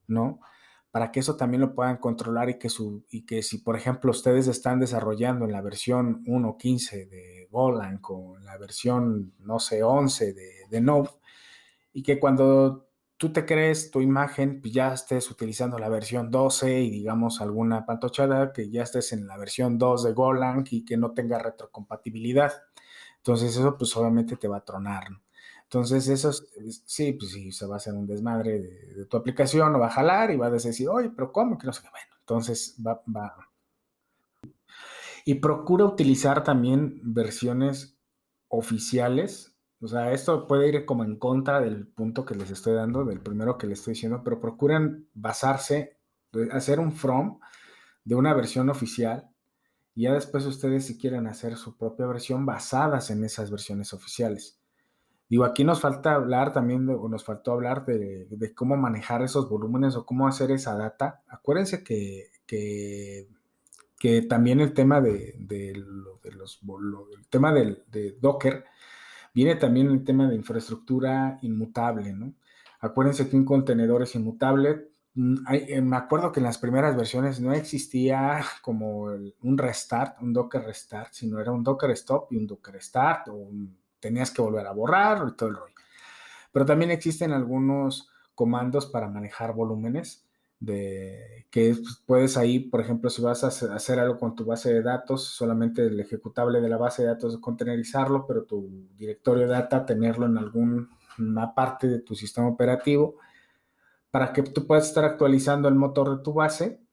¿no? 0.07 0.41
Para 0.95 1.11
que 1.11 1.19
eso 1.19 1.35
también 1.35 1.59
lo 1.59 1.75
puedan 1.75 1.97
controlar 1.97 2.49
y 2.49 2.57
que, 2.57 2.69
su, 2.69 3.03
y 3.09 3.25
que 3.25 3.43
si, 3.43 3.57
por 3.57 3.75
ejemplo, 3.75 4.11
ustedes 4.11 4.47
están 4.47 4.79
desarrollando 4.79 5.43
en 5.43 5.51
la 5.51 5.61
versión 5.61 6.23
1.15 6.23 7.09
de 7.09 7.49
Golang 7.51 7.99
o 8.07 8.37
en 8.37 8.45
la 8.45 8.57
versión, 8.57 9.33
no 9.39 9.59
sé, 9.59 9.83
11 9.83 10.31
de, 10.33 10.51
de 10.69 11.03
y 11.91 12.01
que 12.01 12.17
cuando 12.17 12.87
tú 13.17 13.33
te 13.33 13.45
crees 13.45 13.91
tu 13.91 13.99
imagen, 13.99 14.61
pues 14.61 14.73
ya 14.73 14.93
estés 14.93 15.29
utilizando 15.29 15.77
la 15.79 15.89
versión 15.89 16.31
12 16.31 16.79
y 16.79 16.89
digamos 16.89 17.41
alguna 17.41 17.85
pantochada, 17.85 18.53
que 18.53 18.69
ya 18.69 18.83
estés 18.83 19.11
en 19.11 19.27
la 19.27 19.35
versión 19.35 19.77
2 19.77 20.01
de 20.01 20.13
Golang 20.13 20.63
y 20.71 20.85
que 20.85 20.95
no 20.95 21.11
tenga 21.11 21.39
retrocompatibilidad. 21.39 22.53
Entonces 23.17 23.57
eso 23.57 23.77
pues 23.77 23.97
obviamente 23.97 24.37
te 24.37 24.47
va 24.47 24.59
a 24.59 24.63
tronar. 24.63 25.09
Entonces 25.75 26.07
eso 26.07 26.31
sí, 26.85 27.11
pues 27.13 27.31
sí, 27.31 27.51
se 27.51 27.65
va 27.65 27.73
a 27.73 27.77
hacer 27.77 27.93
un 27.93 28.07
desmadre 28.07 28.61
de, 28.61 29.05
tu 29.07 29.17
aplicación, 29.17 29.75
o 29.75 29.79
va 29.79 29.87
a 29.87 29.91
jalar 29.91 30.31
y 30.31 30.37
va 30.37 30.47
a 30.47 30.51
decir, 30.51 30.87
oye, 30.87 31.09
pero 31.09 31.33
¿cómo? 31.33 31.57
Que 31.57 31.67
no 31.67 31.73
sé 31.73 31.81
qué. 31.81 31.89
Bueno, 31.89 32.15
entonces 32.21 32.77
va, 32.85 33.03
va. 33.13 33.49
Y 35.25 35.35
procura 35.35 35.83
utilizar 35.83 36.45
también 36.45 37.01
versiones 37.03 37.97
oficiales 38.47 39.55
o 39.81 39.87
sea, 39.87 40.13
esto 40.13 40.47
puede 40.47 40.69
ir 40.69 40.85
como 40.85 41.03
en 41.03 41.17
contra 41.17 41.59
del 41.59 41.87
punto 41.87 42.25
que 42.25 42.33
les 42.33 42.49
estoy 42.49 42.73
dando, 42.73 43.03
del 43.03 43.19
primero 43.19 43.57
que 43.57 43.67
les 43.67 43.79
estoy 43.79 43.93
diciendo, 43.93 44.21
pero 44.23 44.39
procuren 44.39 45.09
basarse, 45.13 45.99
hacer 46.51 46.79
un 46.79 46.93
from 46.93 47.39
de 48.05 48.15
una 48.15 48.33
versión 48.33 48.69
oficial 48.69 49.29
y 49.93 50.03
ya 50.03 50.13
después 50.13 50.45
ustedes 50.45 50.85
si 50.85 50.97
quieren 50.97 51.27
hacer 51.27 51.57
su 51.57 51.77
propia 51.77 52.05
versión 52.05 52.45
basadas 52.45 53.11
en 53.11 53.25
esas 53.25 53.51
versiones 53.51 53.93
oficiales. 53.93 54.57
Digo, 55.29 55.43
aquí 55.43 55.63
nos 55.63 55.81
falta 55.81 56.13
hablar 56.13 56.53
también, 56.53 56.87
o 56.89 57.07
nos 57.09 57.23
faltó 57.23 57.51
hablar 57.51 57.85
de, 57.85 58.53
cómo 58.55 58.77
manejar 58.77 59.21
esos 59.23 59.49
volúmenes 59.49 59.95
o 59.95 60.05
cómo 60.05 60.27
hacer 60.27 60.51
esa 60.51 60.75
data. 60.75 61.23
Acuérdense 61.27 61.83
que, 61.83 62.29
que, 62.45 63.27
también 64.29 64.59
el 64.59 64.73
tema 64.73 65.01
de, 65.01 65.35
los, 66.35 66.61
el 67.17 67.27
tema 67.27 67.51
de 67.53 68.17
Docker 68.21 68.65
Viene 69.35 69.55
también 69.55 69.91
el 69.91 70.05
tema 70.05 70.29
de 70.29 70.35
infraestructura 70.37 71.39
inmutable, 71.41 72.13
¿no? 72.13 72.33
Acuérdense 72.79 73.29
que 73.29 73.35
un 73.35 73.43
contenedor 73.43 74.01
es 74.01 74.15
inmutable. 74.15 74.91
Mm, 75.13 75.35
eh, 75.51 75.81
me 75.81 75.97
acuerdo 75.97 76.31
que 76.31 76.39
en 76.39 76.45
las 76.45 76.57
primeras 76.57 76.95
versiones 76.95 77.41
no 77.41 77.51
existía 77.51 78.39
como 78.61 79.09
un 79.41 79.57
restart, 79.57 80.21
un 80.21 80.31
Docker 80.31 80.63
restart, 80.63 81.11
sino 81.11 81.41
era 81.41 81.51
un 81.51 81.63
Docker 81.63 81.91
stop 81.91 82.31
y 82.31 82.37
un 82.37 82.47
Docker 82.47 82.81
start, 82.81 83.27
o 83.27 83.49
tenías 84.05 84.29
que 84.29 84.43
volver 84.43 84.67
a 84.67 84.71
borrar 84.71 85.27
y 85.27 85.35
todo 85.35 85.49
el 85.49 85.55
rollo. 85.55 85.73
Pero 86.51 86.63
también 86.63 86.91
existen 86.91 87.31
algunos 87.31 88.07
comandos 88.35 88.85
para 88.85 89.09
manejar 89.09 89.55
volúmenes 89.55 90.27
de 90.59 91.47
que 91.49 91.73
pues, 91.73 92.03
puedes 92.05 92.37
ahí, 92.37 92.59
por 92.59 92.81
ejemplo, 92.81 93.09
si 93.09 93.23
vas 93.23 93.43
a 93.43 93.47
hacer 93.47 93.99
algo 93.99 94.19
con 94.19 94.35
tu 94.35 94.45
base 94.45 94.71
de 94.71 94.83
datos, 94.83 95.23
solamente 95.23 95.87
el 95.87 95.99
ejecutable 95.99 96.61
de 96.61 96.69
la 96.69 96.77
base 96.77 97.01
de 97.01 97.07
datos 97.07 97.39
contenerizarlo, 97.39 98.27
pero 98.27 98.43
tu 98.43 98.87
directorio 98.95 99.47
data 99.47 99.87
tenerlo 99.87 100.27
en 100.27 100.37
alguna 100.37 101.55
parte 101.55 101.87
de 101.87 101.99
tu 101.99 102.13
sistema 102.13 102.47
operativo 102.47 103.15
para 104.11 104.31
que 104.31 104.43
tú 104.43 104.67
puedas 104.67 104.87
estar 104.87 105.03
actualizando 105.03 105.67
el 105.67 105.75
motor 105.75 106.15
de 106.15 106.23
tu 106.23 106.31
base 106.31 106.85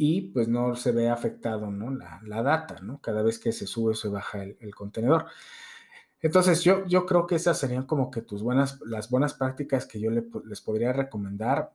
y 0.00 0.30
pues 0.30 0.46
no 0.46 0.76
se 0.76 0.92
vea 0.92 1.12
afectado 1.12 1.72
¿no? 1.72 1.90
la, 1.90 2.42
data, 2.44 2.76
¿no? 2.80 3.00
Cada 3.00 3.22
vez 3.22 3.40
que 3.40 3.50
se 3.50 3.66
sube 3.66 3.90
o 3.90 3.94
se 3.96 4.08
baja 4.08 4.44
el, 4.44 4.72
contenedor. 4.72 5.26
Entonces, 6.20 6.62
yo, 6.64 6.84
yo 6.86 7.06
creo 7.06 7.26
que 7.26 7.36
esas 7.36 7.58
serían 7.58 7.86
como 7.86 8.10
que 8.10 8.22
tus 8.22 8.42
buenas, 8.42 8.80
las 8.86 9.10
buenas 9.10 9.34
prácticas 9.34 9.86
que 9.86 10.00
yo 10.00 10.10
les 10.10 10.60
podría 10.60 10.92
recomendar 10.92 11.72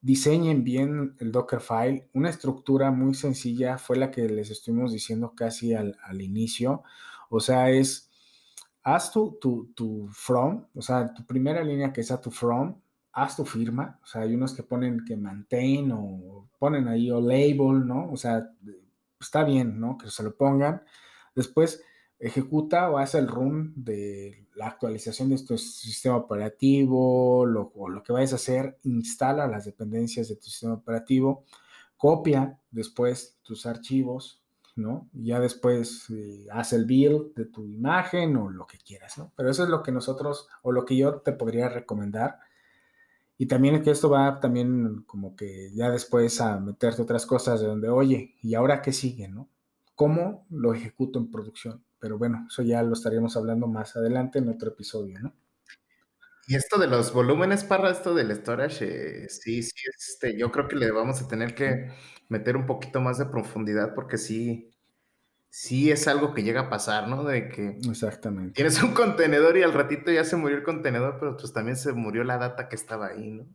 diseñen 0.00 0.64
bien 0.64 1.16
el 1.18 1.32
Dockerfile. 1.32 2.08
Una 2.12 2.30
estructura 2.30 2.90
muy 2.90 3.14
sencilla 3.14 3.78
fue 3.78 3.96
la 3.96 4.10
que 4.10 4.28
les 4.28 4.50
estuvimos 4.50 4.92
diciendo 4.92 5.34
casi 5.34 5.74
al, 5.74 5.96
inicio. 6.20 6.82
O 7.30 7.40
sea, 7.40 7.70
es, 7.70 8.10
haz 8.82 9.12
tu, 9.12 9.38
tu, 9.74 10.08
from, 10.12 10.66
o 10.74 10.82
sea, 10.82 11.12
tu 11.14 11.24
primera 11.26 11.62
línea 11.62 11.92
que 11.92 12.02
sea 12.02 12.20
tu 12.20 12.30
from, 12.30 12.80
haz 13.12 13.36
tu 13.36 13.44
firma. 13.44 13.98
O 14.02 14.06
sea, 14.06 14.22
hay 14.22 14.34
unos 14.34 14.54
que 14.54 14.62
ponen 14.62 15.04
que 15.04 15.16
maintain 15.16 15.90
o 15.92 16.48
ponen 16.58 16.88
ahí 16.88 17.10
o 17.10 17.20
label, 17.20 17.86
¿no? 17.86 18.10
O 18.12 18.16
sea, 18.16 18.48
está 19.20 19.44
bien, 19.44 19.80
¿no? 19.80 19.98
Que 19.98 20.10
se 20.10 20.22
lo 20.22 20.36
pongan. 20.36 20.82
Después, 21.34 21.82
ejecuta 22.18 22.90
o 22.90 22.98
hace 22.98 23.18
el 23.18 23.28
run 23.28 23.72
de 23.76 24.46
la 24.56 24.66
actualización 24.66 25.30
de 25.30 25.38
tu 25.38 25.56
sistema 25.56 26.16
operativo, 26.16 27.46
lo, 27.46 27.72
o 27.76 27.88
lo 27.88 28.02
que 28.02 28.12
vayas 28.12 28.32
a 28.32 28.36
hacer, 28.36 28.78
instala 28.82 29.46
las 29.46 29.64
dependencias 29.64 30.28
de 30.28 30.36
tu 30.36 30.44
sistema 30.44 30.74
operativo, 30.74 31.44
copia 31.96 32.58
después 32.70 33.38
tus 33.42 33.66
archivos, 33.66 34.42
¿no? 34.74 35.08
Y 35.12 35.26
ya 35.26 35.40
después 35.40 36.08
eh, 36.10 36.46
hace 36.52 36.76
el 36.76 36.86
build 36.86 37.34
de 37.34 37.46
tu 37.46 37.66
imagen 37.66 38.36
o 38.36 38.50
lo 38.50 38.66
que 38.66 38.78
quieras, 38.78 39.18
¿no? 39.18 39.32
Pero 39.36 39.50
eso 39.50 39.64
es 39.64 39.68
lo 39.68 39.82
que 39.82 39.92
nosotros, 39.92 40.48
o 40.62 40.72
lo 40.72 40.84
que 40.84 40.96
yo 40.96 41.20
te 41.20 41.32
podría 41.32 41.68
recomendar. 41.68 42.38
Y 43.36 43.46
también 43.46 43.82
que 43.82 43.90
esto 43.90 44.10
va 44.10 44.40
también 44.40 45.04
como 45.06 45.36
que 45.36 45.70
ya 45.72 45.90
después 45.90 46.40
a 46.40 46.58
meterte 46.58 47.02
otras 47.02 47.26
cosas 47.26 47.60
de 47.60 47.68
donde, 47.68 47.88
oye, 47.88 48.34
¿y 48.42 48.54
ahora 48.54 48.82
qué 48.82 48.92
sigue, 48.92 49.28
no? 49.28 49.48
¿Cómo 49.94 50.46
lo 50.50 50.74
ejecuto 50.74 51.18
en 51.18 51.30
producción? 51.30 51.84
Pero 52.00 52.18
bueno, 52.18 52.46
eso 52.48 52.62
ya 52.62 52.82
lo 52.82 52.92
estaríamos 52.92 53.36
hablando 53.36 53.66
más 53.66 53.96
adelante 53.96 54.38
en 54.38 54.48
otro 54.48 54.70
episodio, 54.70 55.20
¿no? 55.20 55.34
Y 56.48 56.56
esto 56.56 56.78
de 56.78 56.86
los 56.86 57.12
volúmenes 57.12 57.62
para 57.62 57.90
esto 57.90 58.14
del 58.14 58.34
storage, 58.34 59.24
eh, 59.24 59.28
sí, 59.28 59.62
sí, 59.62 59.74
este, 59.98 60.38
yo 60.38 60.50
creo 60.50 60.66
que 60.66 60.76
le 60.76 60.90
vamos 60.90 61.20
a 61.20 61.28
tener 61.28 61.54
que 61.54 61.90
meter 62.30 62.56
un 62.56 62.64
poquito 62.64 63.02
más 63.02 63.18
de 63.18 63.26
profundidad 63.26 63.94
porque 63.94 64.16
sí, 64.16 64.70
sí 65.50 65.90
es 65.90 66.08
algo 66.08 66.32
que 66.32 66.42
llega 66.42 66.62
a 66.62 66.70
pasar, 66.70 67.06
¿no? 67.06 67.22
De 67.24 67.50
que 67.50 67.78
Exactamente. 67.90 68.54
tienes 68.54 68.82
un 68.82 68.94
contenedor 68.94 69.58
y 69.58 69.62
al 69.62 69.74
ratito 69.74 70.10
ya 70.10 70.24
se 70.24 70.36
murió 70.36 70.56
el 70.56 70.62
contenedor, 70.62 71.18
pero 71.20 71.36
pues 71.36 71.52
también 71.52 71.76
se 71.76 71.92
murió 71.92 72.24
la 72.24 72.38
data 72.38 72.70
que 72.70 72.76
estaba 72.76 73.08
ahí, 73.08 73.30
¿no? 73.30 73.46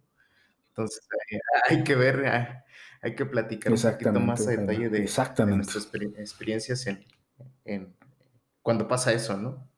Entonces 0.69 1.07
hay, 1.69 1.83
que 1.83 1.95
ver, 1.95 2.63
hay, 3.01 3.15
que 3.15 3.25
platicar 3.25 3.73
un 3.73 3.81
poquito 3.81 4.19
más 4.19 4.47
a 4.47 4.51
detalle 4.51 4.89
de, 4.89 4.99
nuestras 4.99 5.89
experiencias 6.19 6.85
en 7.65 7.95
cuando 8.63 8.87
pasa 8.87 9.13
eso, 9.13 9.37
¿no? 9.37 9.69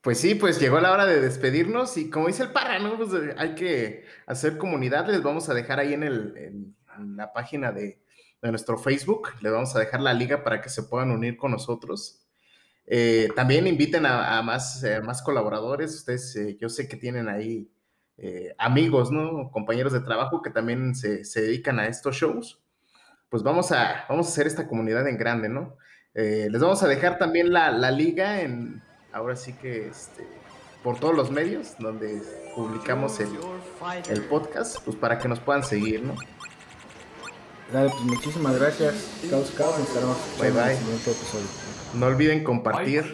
Pues 0.00 0.20
sí, 0.20 0.36
pues 0.36 0.60
llegó 0.60 0.78
la 0.80 0.92
hora 0.92 1.06
de 1.06 1.20
despedirnos 1.20 1.96
y 1.96 2.08
como 2.08 2.28
dice 2.28 2.44
el 2.44 2.52
parra, 2.52 2.78
¿no? 2.78 2.96
Pues 2.96 3.12
eh, 3.14 3.34
hay 3.36 3.54
que 3.56 4.04
hacer 4.26 4.56
comunidad, 4.56 5.08
les 5.08 5.22
vamos 5.22 5.48
a 5.48 5.54
dejar 5.54 5.80
ahí 5.80 5.92
en, 5.92 6.04
el, 6.04 6.72
la 7.16 7.32
página 7.32 7.72
de, 7.72 8.00
nuestro 8.40 8.78
Facebook, 8.78 9.30
les 9.40 9.50
vamos 9.50 9.74
a 9.74 9.80
dejar 9.80 10.00
la 10.00 10.14
liga 10.14 10.44
para 10.44 10.60
que 10.60 10.68
se 10.68 10.84
puedan 10.84 11.10
unir 11.10 11.36
con 11.36 11.50
nosotros. 11.50 12.24
Eh, 12.86 13.28
también 13.34 13.66
inviten 13.66 14.06
a, 14.06 14.40
más, 14.42 14.84
eh, 14.84 15.00
más 15.00 15.22
colaboradores, 15.22 15.92
ustedes 15.96 16.56
yo 16.60 16.68
sé 16.68 16.88
que 16.88 16.96
tienen 16.96 17.28
ahí 17.28 17.68
amigos, 18.56 19.10
¿no? 19.10 19.50
Compañeros 19.50 19.92
de 19.92 20.00
trabajo 20.00 20.40
que 20.40 20.50
también 20.50 20.94
se, 20.94 21.24
se 21.24 21.42
dedican 21.42 21.80
a 21.80 21.88
estos 21.88 22.16
shows. 22.16 22.62
Pues 23.28 23.42
vamos 23.42 23.72
a, 23.72 24.06
vamos 24.08 24.26
a 24.26 24.30
hacer 24.30 24.46
esta 24.46 24.68
comunidad 24.68 25.06
en 25.08 25.18
grande, 25.18 25.48
¿no? 25.48 25.76
Eh, 26.14 26.48
les 26.50 26.60
vamos 26.60 26.82
a 26.82 26.88
dejar 26.88 27.18
también 27.18 27.52
la, 27.52 27.70
la, 27.70 27.90
liga 27.90 28.40
en, 28.40 28.82
ahora 29.12 29.36
sí 29.36 29.52
que 29.52 29.88
este, 29.88 30.26
por 30.82 30.98
todos 30.98 31.14
los 31.14 31.30
medios 31.30 31.76
donde 31.78 32.20
publicamos 32.54 33.20
el, 33.20 33.28
el 34.08 34.22
podcast, 34.22 34.78
pues 34.84 34.96
para 34.96 35.18
que 35.18 35.28
nos 35.28 35.40
puedan 35.40 35.62
seguir, 35.62 36.02
¿no? 36.02 36.14
Dale, 37.72 37.90
pues 37.90 38.02
muchísimas 38.02 38.58
gracias. 38.58 38.94
Caos, 39.30 39.52
caos, 39.56 39.78
nos 39.78 39.88
estaremos 39.88 40.16
bye, 40.40 40.50
bye. 40.50 40.76
No 41.94 42.06
olviden 42.06 42.42
compartir. 42.42 43.04